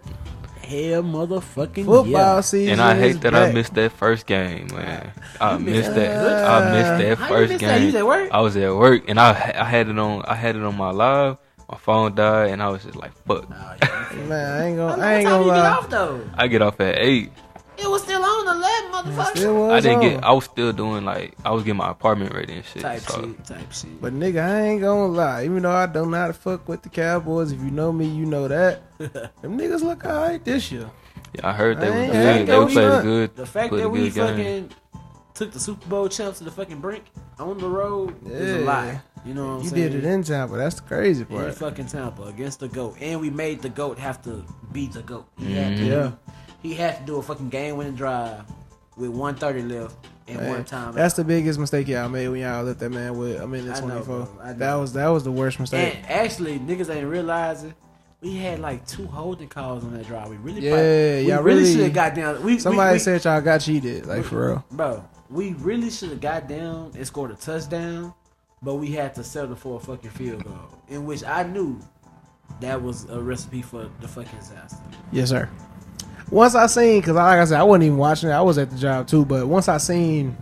[0.63, 2.41] Hell, motherfucking Football yeah.
[2.41, 2.73] season.
[2.73, 5.13] And I is hate that I missed that first game, man.
[5.41, 6.47] I You missed missed that.
[6.47, 7.81] I missed that How you first missed that?
[7.81, 8.01] You was game.
[8.01, 8.31] at work?
[8.33, 10.23] I was at work, and I I had it on.
[10.27, 11.39] I had it on my live.
[11.71, 15.01] My phone died, and I was just like, "Fuck." Oh, man, I ain't gonna, long
[15.01, 15.69] I ain't gonna you get lie.
[15.71, 16.21] off though?
[16.35, 17.31] I get off at eight.
[17.79, 18.18] It was still
[18.49, 19.37] on the eleven motherfucker.
[19.37, 20.03] Still was I didn't on.
[20.03, 20.17] get.
[20.19, 22.83] Um, I was still doing like I was getting my apartment ready and shit.
[22.83, 24.01] type so shit, type shit.
[24.01, 25.45] But nigga, I ain't gonna lie.
[25.45, 28.07] Even though I don't know how to fuck with the Cowboys, if you know me,
[28.07, 28.83] you know that.
[28.99, 30.91] Them niggas look alright this year.
[31.35, 32.15] yeah, I heard they I was good.
[32.15, 33.37] They were gonna playing good.
[33.37, 34.69] The fact that we good game.
[34.69, 34.73] fucking
[35.35, 37.05] took the Super Bowl champs to the fucking brink
[37.39, 38.65] on the road is a Yeah.
[38.65, 39.01] lie.
[39.25, 39.93] You know what I'm You saying?
[39.93, 40.57] did it in Tampa.
[40.57, 41.55] That's the crazy in part.
[41.55, 45.27] fucking Tampa against the goat, and we made the goat have to beat the goat.
[45.37, 46.11] He had to, Yeah.
[46.63, 48.43] He had to do a fucking game-winning drive
[48.97, 49.95] with 130 left
[50.27, 50.93] and Man, one time.
[50.93, 53.81] That's the biggest mistake y'all made when y'all left that man with a minute I
[53.81, 54.19] know, twenty four.
[54.45, 54.55] know.
[54.55, 55.97] That was that was the worst mistake.
[55.97, 57.75] and actually, niggas ain't realizing
[58.21, 60.29] we had like two holding calls on that drive.
[60.29, 62.43] We really, Yeah, probably, we y'all really, really- should have got down.
[62.43, 64.65] We, Somebody we, we, said y'all got cheated, like for real.
[64.73, 68.13] bro, we really should have got down and scored a touchdown,
[68.61, 71.81] but we had to settle for a fucking field goal, in which I knew
[72.61, 74.77] that was a recipe for the fucking disaster.
[75.13, 75.49] Yes, sir.
[76.31, 78.33] Once I seen, cause like I said, I wasn't even watching it.
[78.33, 79.25] I was at the job too.
[79.25, 80.37] But once I seen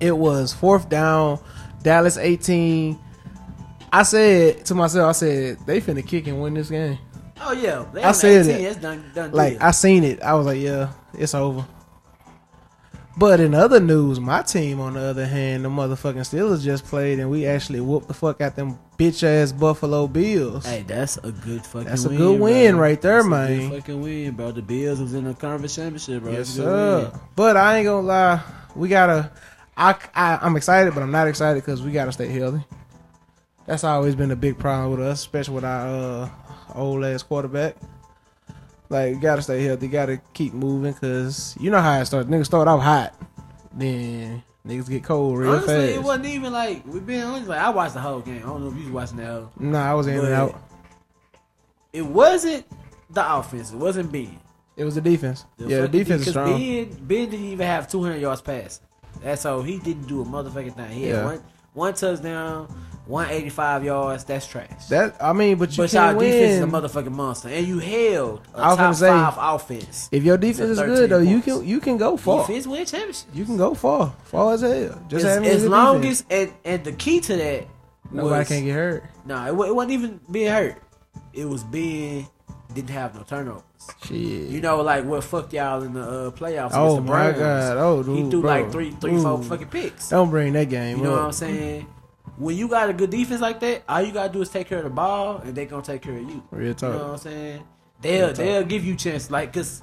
[0.00, 1.38] it was fourth down,
[1.82, 2.98] Dallas eighteen.
[3.92, 6.98] I said to myself, I said they finna kick and win this game.
[7.40, 8.64] Oh yeah, they I said 18, it.
[8.64, 9.62] It's done, done Like.
[9.62, 11.66] I seen it, I was like, yeah, it's over.
[13.18, 17.18] But in other news, my team, on the other hand, the motherfucking Steelers just played,
[17.18, 20.66] and we actually whooped the fuck out them bitch ass Buffalo Bills.
[20.66, 21.88] Hey, that's a good fucking.
[21.88, 22.82] That's a win, good win bro.
[22.82, 23.30] right there, man.
[23.40, 23.70] That's a man.
[23.70, 24.52] good fucking win, bro.
[24.52, 26.32] The Bills was in the conference championship, bro.
[26.32, 27.10] Yes, sir.
[27.10, 27.20] win.
[27.34, 28.42] But I ain't gonna lie,
[28.74, 29.32] we gotta.
[29.78, 32.64] I, I I'm excited, but I'm not excited because we gotta stay healthy.
[33.66, 35.88] That's always been a big problem with us, especially with our
[36.24, 36.30] uh,
[36.74, 37.76] old ass quarterback.
[38.88, 42.28] Like, you gotta stay healthy, gotta keep moving, cause you know how it starts.
[42.28, 43.14] Niggas start off hot,
[43.72, 45.92] then niggas get cold real Honestly, fast.
[45.96, 47.48] it wasn't even like we been honest.
[47.48, 48.38] Like I watched the whole game.
[48.38, 49.26] I don't know if you was watching that.
[49.30, 49.50] Whole.
[49.58, 50.60] nah, I was in and out.
[51.92, 52.64] It wasn't
[53.10, 53.72] the offense.
[53.72, 54.38] It wasn't Ben.
[54.76, 55.44] It was the defense.
[55.58, 56.58] Yeah, the defense is because strong.
[56.60, 58.80] Ben, Ben didn't even have 200 yards pass.
[59.22, 60.90] That's so he didn't do a motherfucking thing.
[60.90, 61.16] He Yeah.
[61.16, 62.68] had one one touchdown,
[63.06, 64.24] 185 yards.
[64.24, 64.86] That's trash.
[64.86, 67.78] That I mean, but you but y'all can't defense is a motherfucking monster, and you
[67.78, 70.08] held a I was top say, five offense.
[70.10, 72.46] if your defense is good though, you can you can go far.
[72.46, 73.28] Defense win championship.
[73.32, 75.00] You can go far, far as hell.
[75.08, 76.24] Just as, as long defense.
[76.30, 77.68] as and, and the key to that
[78.10, 79.04] nobody was, can't get hurt.
[79.24, 80.82] No, it, it wasn't even being hurt.
[81.32, 82.26] It was being
[82.74, 83.62] didn't have no turnovers.
[84.04, 84.16] Shit.
[84.16, 87.38] You know, like what fucked y'all in the uh, playoffs Oh against the my Browns.
[87.38, 87.76] God.
[87.76, 88.50] Oh, dude, he threw bro.
[88.50, 89.42] like three, three, four Ooh.
[89.42, 90.08] fucking picks.
[90.08, 91.18] Don't bring that game You know up.
[91.18, 91.86] what I'm saying?
[92.36, 94.78] When you got a good defense like that, all you gotta do is take care
[94.78, 96.42] of the ball, and they gonna take care of you.
[96.50, 97.62] Real You know what I'm saying?
[98.00, 99.82] They'll they'll give you chance, like cause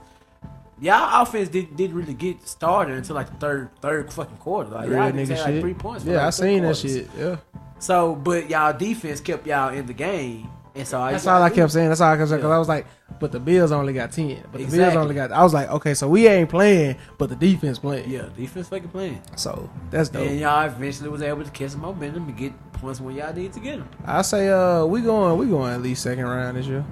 [0.80, 4.70] y'all offense did, didn't really get started until like the third third fucking quarter.
[4.70, 6.06] Like Real y'all nigga take like three points.
[6.06, 7.10] yeah, like, I seen that shit.
[7.18, 7.38] Yeah.
[7.80, 11.72] So, but y'all defense kept y'all in the game, and so That's all I kept
[11.72, 11.90] saying.
[11.90, 12.42] That's all I kept saying.
[12.42, 12.52] Because.
[12.52, 12.88] I was like,
[13.20, 14.44] but the Bills only got 10.
[14.52, 15.32] But the Bills only got.
[15.32, 18.10] I was like, okay, so we ain't playing, but the defense playing.
[18.10, 19.22] Yeah, defense fucking playing.
[19.36, 20.28] So that's dope.
[20.28, 23.54] And y'all eventually was able to catch some momentum and get points when y'all need
[23.54, 23.90] to get them.
[24.06, 26.84] I say, uh, we going, we going at least second round this year.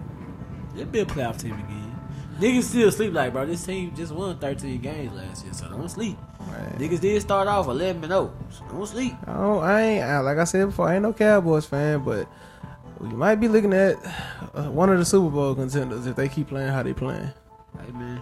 [0.76, 2.00] It'll be a playoff team again.
[2.39, 3.46] Niggas still sleep like, bro.
[3.46, 6.17] This team just won 13 games last year, so don't sleep.
[6.39, 6.80] Right.
[6.80, 9.13] Niggas did start off 11 and 0, so don't sleep.
[9.28, 10.88] I, don't, I ain't like I said before.
[10.88, 12.28] I ain't no Cowboys fan, but
[13.02, 13.96] we might be looking at
[14.54, 17.32] uh, one of the Super Bowl contenders if they keep playing how they playing.
[17.94, 18.22] Man,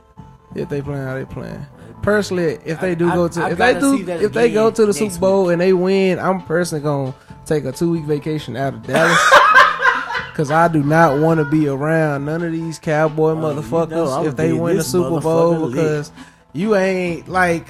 [0.56, 1.66] If they playing how they playing.
[2.02, 4.86] Personally, if they do I- go to I if they do if they go to
[4.86, 5.54] the Super Bowl week.
[5.54, 7.14] and they win, I'm personally gonna
[7.46, 9.20] take a two week vacation out of Dallas.
[10.34, 13.62] Cause I do not want to be around none of these cowboy Oh, you know
[13.62, 16.14] motherfuckers if they win the Super Bowl because
[16.54, 17.68] you ain't like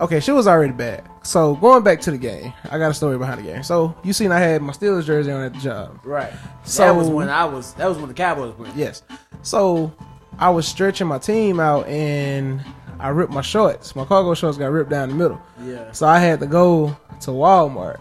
[0.00, 1.06] okay, shit was already bad.
[1.26, 3.62] So going back to the game, I got a story behind the game.
[3.64, 5.98] So you seen I had my Steelers jersey on at the job.
[6.04, 6.32] right.
[6.64, 7.74] So- that was when I was.
[7.74, 8.76] That was when the Cowboys went.
[8.76, 9.02] Yes.
[9.42, 9.92] So
[10.38, 12.60] I was stretching my team out and
[13.00, 13.96] I ripped my shorts.
[13.96, 15.42] My cargo shorts got ripped down the middle.
[15.62, 15.90] Yeah.
[15.92, 18.00] So I had to go to Walmart.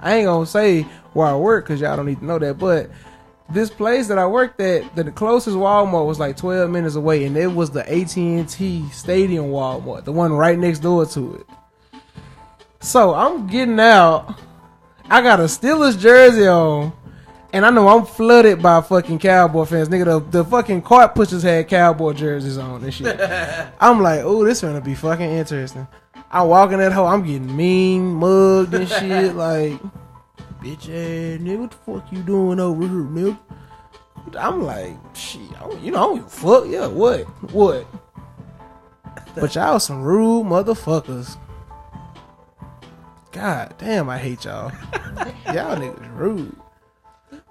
[0.00, 0.82] I ain't gonna say
[1.14, 2.90] where I work because y'all don't need to know that, but
[3.48, 7.24] this place that I worked at, the, the closest Walmart was like 12 minutes away,
[7.24, 11.46] and it was the AT&T Stadium Walmart, the one right next door to it.
[12.86, 14.38] So I'm getting out.
[15.10, 16.92] I got a Steelers jersey on,
[17.52, 19.88] and I know I'm flooded by fucking Cowboy fans.
[19.88, 23.20] Nigga, the, the fucking cart pushers had Cowboy jerseys on and shit.
[23.80, 25.88] I'm like, oh, this gonna be fucking interesting.
[26.30, 29.34] I'm walking that hole, I'm getting mean, mugged and shit.
[29.34, 29.72] like,
[30.62, 33.38] bitch ass nigga, what the fuck you doing over here, nigga?
[34.38, 35.40] I'm like, shit,
[35.82, 36.64] you know, I don't give a fuck.
[36.68, 37.24] Yeah, what?
[37.52, 37.86] What?
[39.34, 41.36] But y'all some rude motherfuckers.
[43.36, 44.70] God damn, I hate y'all.
[45.52, 46.56] y'all niggas rude.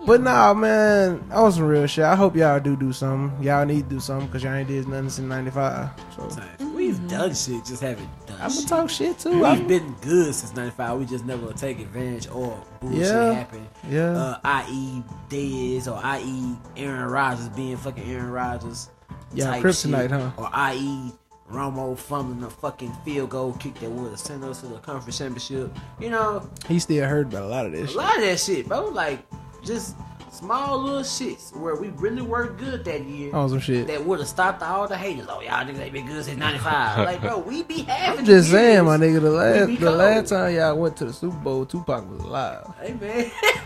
[0.06, 2.04] But nah, man, that was some real shit.
[2.06, 3.43] I hope y'all do do something.
[3.43, 5.89] Y'all need to do something because y'all ain't did nothing since '95.
[6.15, 8.67] So We we've done shit, just haven't done I'm gonna shit.
[8.67, 9.32] talk shit too.
[9.36, 11.00] We've I'm, been good since '95.
[11.00, 13.34] We just never take advantage or bullshit Yeah.
[13.34, 13.67] happen.
[13.89, 14.12] Yeah.
[14.12, 15.04] Uh, i.e.
[15.30, 16.56] Dez or i.e.
[16.78, 18.89] Aaron Rodgers being fucking Aaron Rodgers.
[19.34, 20.12] Yeah, type kryptonite, shit.
[20.12, 20.32] huh?
[20.38, 21.12] Or i.e.
[21.51, 25.17] Romo fumbling a fucking field goal kick that would have sent us to the conference
[25.19, 25.75] championship.
[25.99, 27.95] You know, he still hurt about a lot of this a shit.
[27.95, 28.86] lot of that shit, bro.
[28.88, 29.19] Like
[29.63, 29.95] just
[30.31, 33.34] small little shits where we really were good that year.
[33.34, 33.86] On some shit.
[33.88, 35.27] That would have stopped all the haters.
[35.29, 37.05] Oh, y'all niggas ain't been good since '95.
[37.05, 38.19] like, bro, we be having.
[38.21, 38.62] I'm just years.
[38.63, 39.21] saying, my nigga.
[39.21, 39.97] The last the cold.
[39.97, 42.65] last time y'all went to the Super Bowl, Tupac was alive.
[42.81, 43.31] Hey man.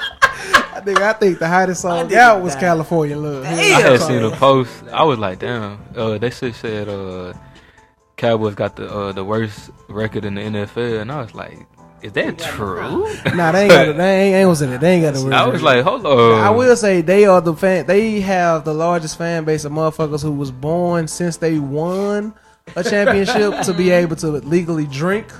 [0.85, 2.55] I think I think the hottest song didn't out was.
[2.55, 3.43] California Love.
[3.43, 3.57] Damn.
[3.57, 4.83] I had seen a post.
[4.91, 5.79] I was like, damn.
[5.95, 7.33] Uh, they shit said uh,
[8.17, 11.57] Cowboys got the uh, the worst record in the NFL, and I was like,
[12.03, 13.11] is that true?
[13.33, 13.97] Nah, they ain't got.
[13.97, 14.79] They ain't, ain't was it.
[14.79, 15.35] They ain't got the.
[15.35, 16.39] I was like, hold on.
[16.39, 17.87] I will say they are the fan.
[17.87, 22.35] They have the largest fan base of motherfuckers who was born since they won
[22.75, 25.33] a championship to be able to legally drink.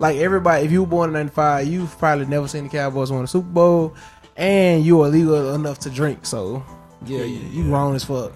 [0.00, 3.22] Like everybody, if you were born in '95, you've probably never seen the Cowboys win
[3.22, 3.94] a Super Bowl,
[4.36, 6.26] and you are legal enough to drink.
[6.26, 6.64] So
[7.06, 8.32] yeah, you, you grown as fuck.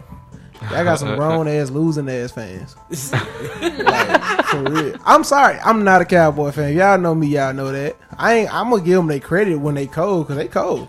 [0.63, 2.77] I got some grown ass losing ass fans.
[3.13, 4.97] like, for real.
[5.05, 6.75] I'm sorry, I'm not a Cowboy fan.
[6.75, 7.97] Y'all know me, y'all know that.
[8.19, 8.55] I ain't.
[8.55, 10.89] I'm gonna give them their credit when they cold, cause they cold.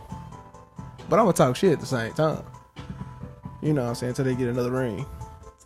[1.10, 2.44] But I'm gonna talk shit at the same time.
[3.62, 4.12] You know what I'm saying?
[4.12, 5.06] Until they get another ring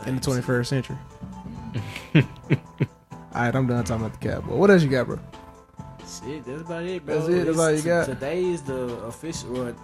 [0.05, 0.97] in the 21st century.
[2.15, 2.23] all
[3.35, 4.55] right, I'm done talking about the Cowboy.
[4.55, 5.19] What else you got, bro?
[6.19, 7.15] Shit, that's about it, bro.
[7.19, 7.45] That's it?
[7.45, 8.05] That's all you got?
[8.05, 9.75] Today is the official, or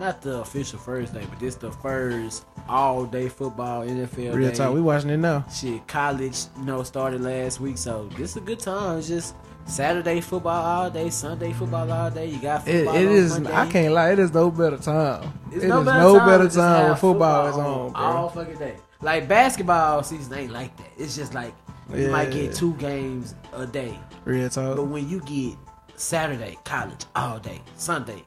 [0.00, 4.54] not the official first day, but this the first all day football NFL Real day.
[4.56, 4.74] talk.
[4.74, 5.44] We watching it now.
[5.52, 8.98] Shit, college, you know, started last week, so this is a good time.
[8.98, 9.34] It's just
[9.66, 12.26] Saturday football all day, Sunday football all day.
[12.26, 12.96] You got It, football.
[12.96, 13.32] it on is.
[13.34, 13.52] Monday.
[13.54, 14.12] I can't lie.
[14.12, 15.32] It is no better time.
[15.48, 18.00] It's It is no better no time, better time when have football is on, bro.
[18.02, 18.76] all fucking day.
[19.00, 20.88] Like basketball season ain't like that.
[20.96, 21.54] It's just like
[21.94, 23.98] you might get two games a day.
[24.24, 24.76] Real talk.
[24.76, 25.56] But when you get
[25.98, 28.22] Saturday college all day, Sunday,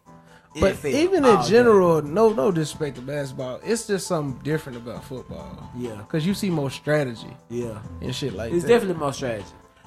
[0.59, 1.47] But NFL even in day.
[1.47, 3.59] general, no, no disrespect to basketball.
[3.63, 5.69] It's just something different about football.
[5.77, 8.67] yeah, Cause you see more strategy yeah, and shit like it's that.
[8.69, 9.45] definitely more strategy.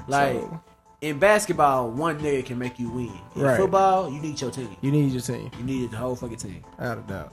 [0.08, 0.60] Like So-
[1.02, 3.12] in basketball, one nigga can make you win.
[3.36, 3.58] In Right.
[3.60, 4.74] football, you need your team.
[4.80, 6.64] you need your team, You need the whole fucking team.
[6.78, 7.32] without a doubt.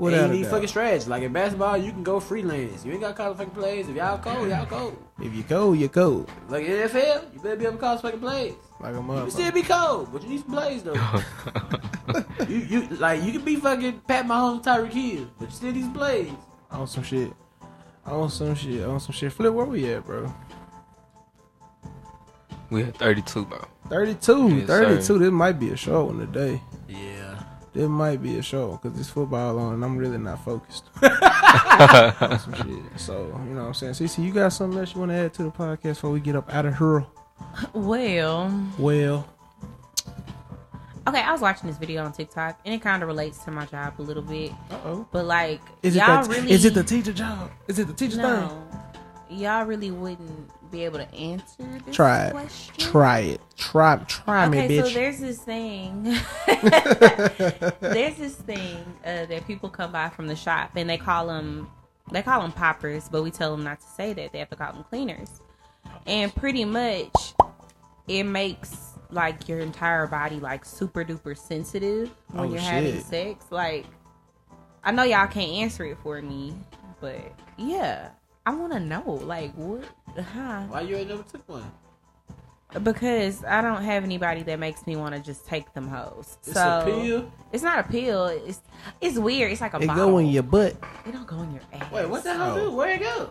[0.00, 1.10] And Without you need fucking strategy.
[1.10, 2.86] Like in basketball, you can go freelance.
[2.86, 3.86] You ain't got to call the fucking plays.
[3.86, 4.96] If y'all cold, y'all cold.
[5.20, 6.30] If you cold, you cold.
[6.48, 8.54] Like in NFL, you better be able to call some fucking plays.
[8.80, 9.30] Like a You can motherfucker.
[9.30, 10.94] still be cold, but you need some plays though.
[12.48, 15.82] you you like you can be fucking Pat Mahomes, Tyreek Hill, but you still need
[15.82, 16.32] some plays.
[16.70, 17.30] on some shit.
[18.06, 18.82] On some shit.
[18.84, 19.30] On some shit.
[19.34, 20.34] Flip, where we at, bro?
[22.70, 23.58] we had 32, bro.
[23.90, 24.48] 32.
[24.60, 25.02] Yes, 32.
[25.02, 25.18] sir.
[25.18, 26.26] This might be a show in the
[27.72, 27.80] day.
[27.80, 27.86] Yeah.
[27.86, 30.84] This might be a show because it's football on and I'm really not focused.
[31.02, 33.00] on some shit.
[33.00, 33.92] So, you know what I'm saying?
[33.94, 36.36] Cece, you got something else you want to add to the podcast before we get
[36.36, 37.04] up out of here?
[37.72, 39.26] Well, Well,
[41.08, 43.64] okay, I was watching this video on TikTok and it kind of relates to my
[43.66, 44.52] job a little bit.
[44.70, 45.08] uh oh.
[45.10, 47.50] But like, Is it, y'all the, really is it the teacher job?
[47.68, 48.50] Is it the teacher thing?
[49.38, 52.32] y'all really wouldn't be able to answer this Try it.
[52.32, 52.74] question.
[52.78, 53.40] Try it.
[53.56, 56.02] Try try okay, me, so there's this thing.
[57.80, 61.70] there's this thing uh, that people come by from the shop and they call them
[62.12, 64.32] they call them poppers, but we tell them not to say that.
[64.32, 65.40] They have to call them cleaners.
[66.06, 67.34] And pretty much,
[68.08, 73.44] it makes like your entire body like super duper sensitive when Oh, you're having sex.
[73.50, 73.86] Like,
[74.82, 76.54] I know y'all can't answer it for me,
[77.00, 77.20] but
[77.56, 78.10] yeah,
[78.46, 79.84] I want to know like what,
[80.16, 80.62] huh?
[80.68, 81.70] Why you ain't never took one?
[82.84, 86.38] Because I don't have anybody that makes me want to just take them hoes.
[86.44, 87.32] It's so a pill.
[87.52, 88.26] It's not a pill.
[88.26, 88.60] It's
[89.00, 89.50] it's weird.
[89.50, 90.10] It's like a it bottle.
[90.10, 90.76] go in your butt.
[91.04, 91.90] It don't go in your ass.
[91.92, 92.70] Wait, what the hell Oh.
[92.70, 92.76] do?
[92.76, 93.30] Where it go?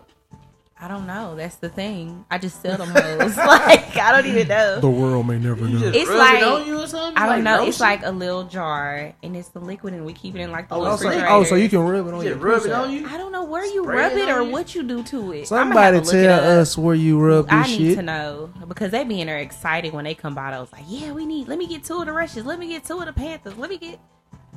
[0.82, 1.36] I don't know.
[1.36, 2.24] That's the thing.
[2.30, 3.36] I just sell them hoes.
[3.36, 4.80] like I don't even know.
[4.80, 5.88] The world may never know.
[5.94, 7.18] It's like- it on you or something?
[7.22, 7.66] I don't Like know.
[7.66, 10.70] It's like a little jar, and it's the liquid, and we keep it in like
[10.70, 11.34] the Oh, little so- refrigerator.
[11.34, 12.70] Oh, so you can rub it on You your just rub pussy.
[12.70, 13.06] it on you.
[13.08, 14.50] I don't know where you Spray rub it it or you?
[14.52, 15.48] what you do to it.
[15.48, 17.96] Somebody to look it tell us where you rub I need shit.
[17.96, 20.50] to know because they be in there excited when they come by.
[20.50, 21.46] I was like, yeah, we need.
[21.46, 22.46] Let me get two of the rushes.
[22.46, 23.58] Let me get two of the panthers.
[23.58, 23.98] Let me get.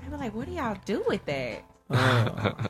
[0.01, 1.63] They were like, what do y'all do with that?
[1.93, 2.67] Uh,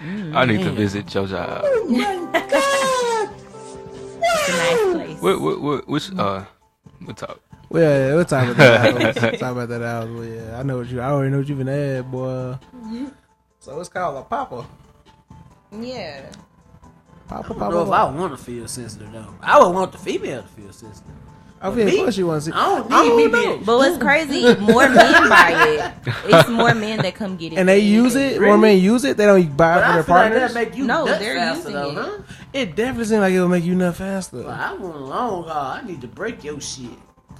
[0.00, 1.64] I need to visit your job.
[4.26, 5.20] It's a nice place.
[5.20, 6.44] What, what, what, which, uh,
[7.00, 7.40] we'll talk.
[7.70, 8.94] well, yeah, we'll talk about that.
[8.94, 9.14] Hours.
[9.22, 9.82] We'll talk about that.
[9.82, 10.10] Hours.
[10.10, 11.00] Well, yeah, I know what you.
[11.00, 12.58] I already know what you've been at, boy.
[13.60, 14.66] So it's called a papa.
[15.72, 16.30] Yeah.
[17.28, 17.60] Papa, I papa.
[17.60, 19.34] don't know if I want to feel sensitive though.
[19.40, 21.12] I would want the female to feel sensitive.
[21.64, 22.52] I But mean, me, of course you want to see.
[22.52, 23.42] I don't need I don't me know.
[23.54, 26.14] being- But what's crazy, more men buy it.
[26.26, 27.56] It's more men that come get it.
[27.56, 28.42] And they use anything.
[28.42, 28.44] it.
[28.46, 29.16] More men use it.
[29.16, 30.52] They don't buy it But for I their feel like partners.
[30.52, 31.94] that make you No, nut they're faster using though, it.
[31.94, 32.22] huh?
[32.52, 34.36] it definitely seems like it will make you nut faster.
[34.42, 35.72] Well, I want a long haul.
[35.72, 36.90] I need to break your shit.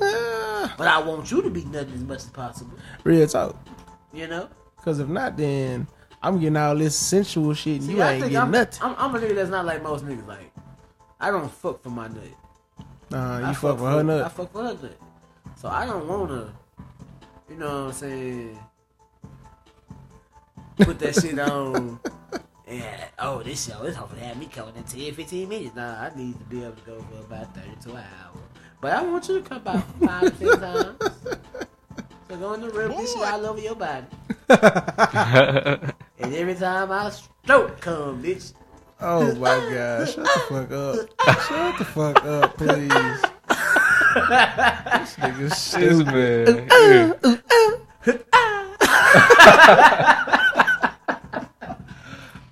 [0.00, 2.78] Ah, But I want you to be nutting as much as possible.
[3.04, 3.56] real talk.
[4.14, 4.48] You know?
[4.76, 5.86] Because if not, then
[6.22, 8.82] I'm getting all this sensual shit and See, you I ain't think getting I'm, nothing.
[8.82, 10.26] I'm, I'm a nigga that's not like most niggas.
[10.26, 10.50] Like,
[11.20, 12.22] I don't fuck for my nut.
[13.14, 14.24] Nah, you I fuck with her nut.
[14.24, 14.98] I fuck for her nut.
[15.56, 16.52] So I don't wanna,
[17.48, 18.58] you know what I'm saying,
[20.78, 22.00] put that shit on.
[22.66, 22.82] And,
[23.18, 25.76] oh, this show is hoping to have me coming in 10, 15 minutes.
[25.76, 28.40] Nah, I need to be able to go for about 30 to an hour.
[28.80, 30.96] But I want you to come about five, ten times.
[32.26, 34.06] So go in the rub this shit all over your body.
[36.18, 38.54] And every time I stroke come, bitch.
[39.06, 40.08] Oh my god!
[40.08, 40.96] Shut the fuck up!
[41.46, 42.88] Shut the fuck up, please.
[45.04, 46.06] this nigga's stupid.
[46.06, 47.14] man.
[47.22, 47.36] Uh,
[48.06, 48.64] uh, uh,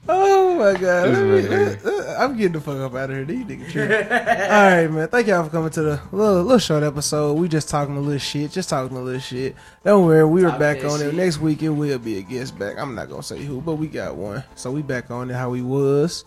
[0.08, 1.08] oh my god!
[1.10, 3.24] Let me- I'm getting the fuck up out of here.
[3.24, 4.12] These niggas tripping.
[4.12, 5.08] All right, man.
[5.08, 7.34] Thank y'all for coming to the little, little short episode.
[7.34, 8.50] We just talking a little shit.
[8.52, 9.56] Just talking a little shit.
[9.84, 11.14] Don't worry, we were Talk back that on it.
[11.14, 12.78] Next week it will be a guest back.
[12.78, 14.44] I'm not gonna say who, but we got one.
[14.54, 16.24] So we back on it how we was.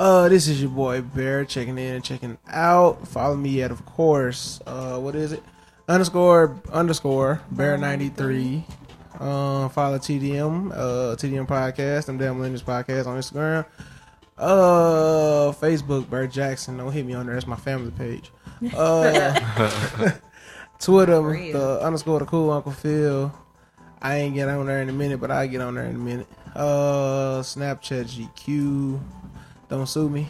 [0.00, 3.06] Uh, this is your boy Bear checking in and checking out.
[3.06, 4.58] Follow me at, of course.
[4.66, 5.42] Uh, what is it?
[5.88, 8.64] Underscore underscore Bear ninety three.
[9.18, 13.66] Uh, follow TDM, uh, TDM podcast, them damn millennials podcast on Instagram.
[14.38, 16.78] Uh, Facebook, Bear Jackson.
[16.78, 17.34] Don't hit me on there.
[17.34, 18.30] That's my family page.
[18.74, 19.38] Uh,
[20.78, 21.58] Twitter, Real.
[21.58, 23.30] the underscore the cool Uncle Phil.
[24.00, 25.96] I ain't get on there in a minute, but I will get on there in
[25.96, 26.26] a minute.
[26.54, 28.98] Uh, Snapchat GQ.
[29.70, 30.28] Don't sue me.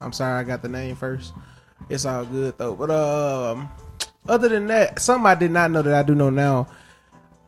[0.00, 1.32] I'm sorry, I got the name first.
[1.88, 2.74] It's all good though.
[2.74, 3.70] But um,
[4.28, 6.68] other than that, something I did not know that I do know now.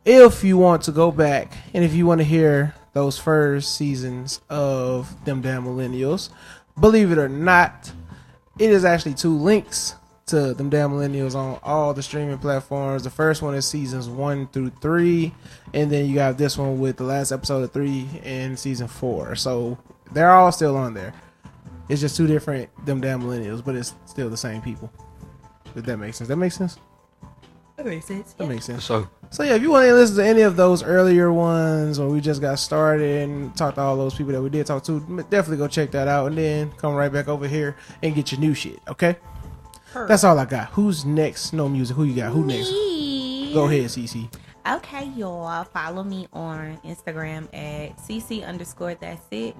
[0.05, 4.39] If you want to go back and if you want to hear those first seasons
[4.49, 6.29] of them damn millennials,
[6.79, 7.91] believe it or not,
[8.57, 9.95] it is actually two links
[10.27, 13.03] to them damn millennials on all the streaming platforms.
[13.03, 15.33] The first one is seasons one through three,
[15.73, 19.35] and then you got this one with the last episode of three and season four.
[19.35, 19.77] So
[20.13, 21.13] they're all still on there.
[21.89, 24.91] It's just two different them damn millennials, but it's still the same people.
[25.75, 26.29] If that makes sense.
[26.29, 26.77] That makes sense.
[27.75, 28.33] That makes sense.
[28.33, 28.85] That makes sense.
[28.85, 32.07] So So yeah, if you want to listen to any of those earlier ones, or
[32.07, 34.99] we just got started and talked to all those people that we did talk to,
[35.29, 38.39] definitely go check that out, and then come right back over here and get your
[38.39, 38.79] new shit.
[38.87, 39.17] Okay,
[39.93, 40.69] that's all I got.
[40.69, 41.51] Who's next?
[41.53, 41.97] No music.
[41.97, 42.31] Who you got?
[42.31, 42.69] Who next?
[43.53, 44.29] Go ahead, CC.
[44.67, 45.63] Okay, y'all.
[45.63, 49.55] Follow me on Instagram at cc underscore that's it.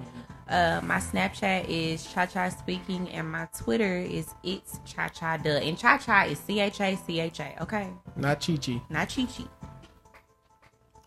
[0.50, 5.50] Uh, my Snapchat is Cha Cha Speaking, and my Twitter is it's Cha Cha Duh.
[5.62, 7.56] And Cha Cha is C H A C H A.
[7.64, 8.82] Okay, Not Chi Chi.
[8.90, 9.44] not Chi Chi.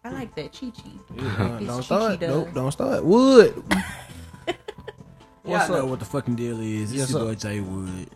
[0.05, 0.91] I like that Chi Chi.
[1.17, 2.11] Don't Chi start.
[2.13, 2.27] Chi Duh.
[2.29, 2.49] Nope.
[2.55, 3.05] Don't start.
[3.05, 3.55] Wood.
[4.45, 4.57] What's
[5.43, 5.89] What's know up?
[5.89, 6.93] what the fucking deal is.
[6.93, 8.11] It's Yes, your boy Jay Wood.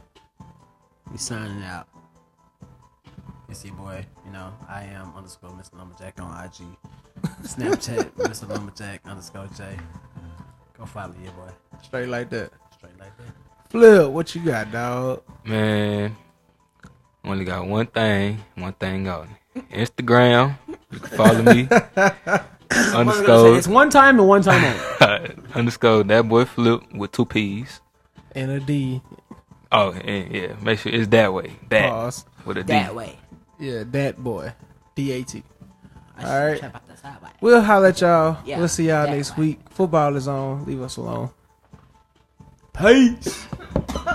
[1.11, 1.89] We signing out.
[3.49, 4.05] It's your boy.
[4.33, 5.77] You know, I am underscore Mr.
[5.77, 6.65] Lumberjack on IG.
[7.43, 8.49] Snapchat, Mr.
[8.49, 9.77] Lumberjack underscore J.
[10.79, 11.51] Go follow your boy.
[11.83, 12.51] Straight like that.
[12.75, 13.27] Straight like that.
[13.69, 14.11] Flip.
[14.11, 15.23] What you got, dog?
[15.45, 16.17] man,
[17.23, 19.29] only got one thing, one thing on.
[19.71, 20.57] Instagram.
[20.91, 21.69] You can follow me.
[22.97, 25.35] underscore It's one time and one time only.
[25.55, 27.83] underscore that boy flip with two P's.
[28.35, 29.03] And a D.
[29.71, 31.53] Oh, and yeah, make sure it's that way.
[31.69, 32.25] That Pause.
[32.47, 32.73] with a D.
[32.73, 33.19] That way.
[33.63, 34.53] Yeah, that boy.
[34.97, 35.45] D A T.
[36.19, 36.59] All right.
[36.59, 37.29] trap out the side way.
[37.41, 38.39] We'll holler at y'all.
[38.45, 39.47] Yeah, we'll see y'all next way.
[39.47, 39.61] week.
[39.71, 40.65] Football is on.
[40.65, 41.31] Leave us alone.
[42.77, 43.47] Peace.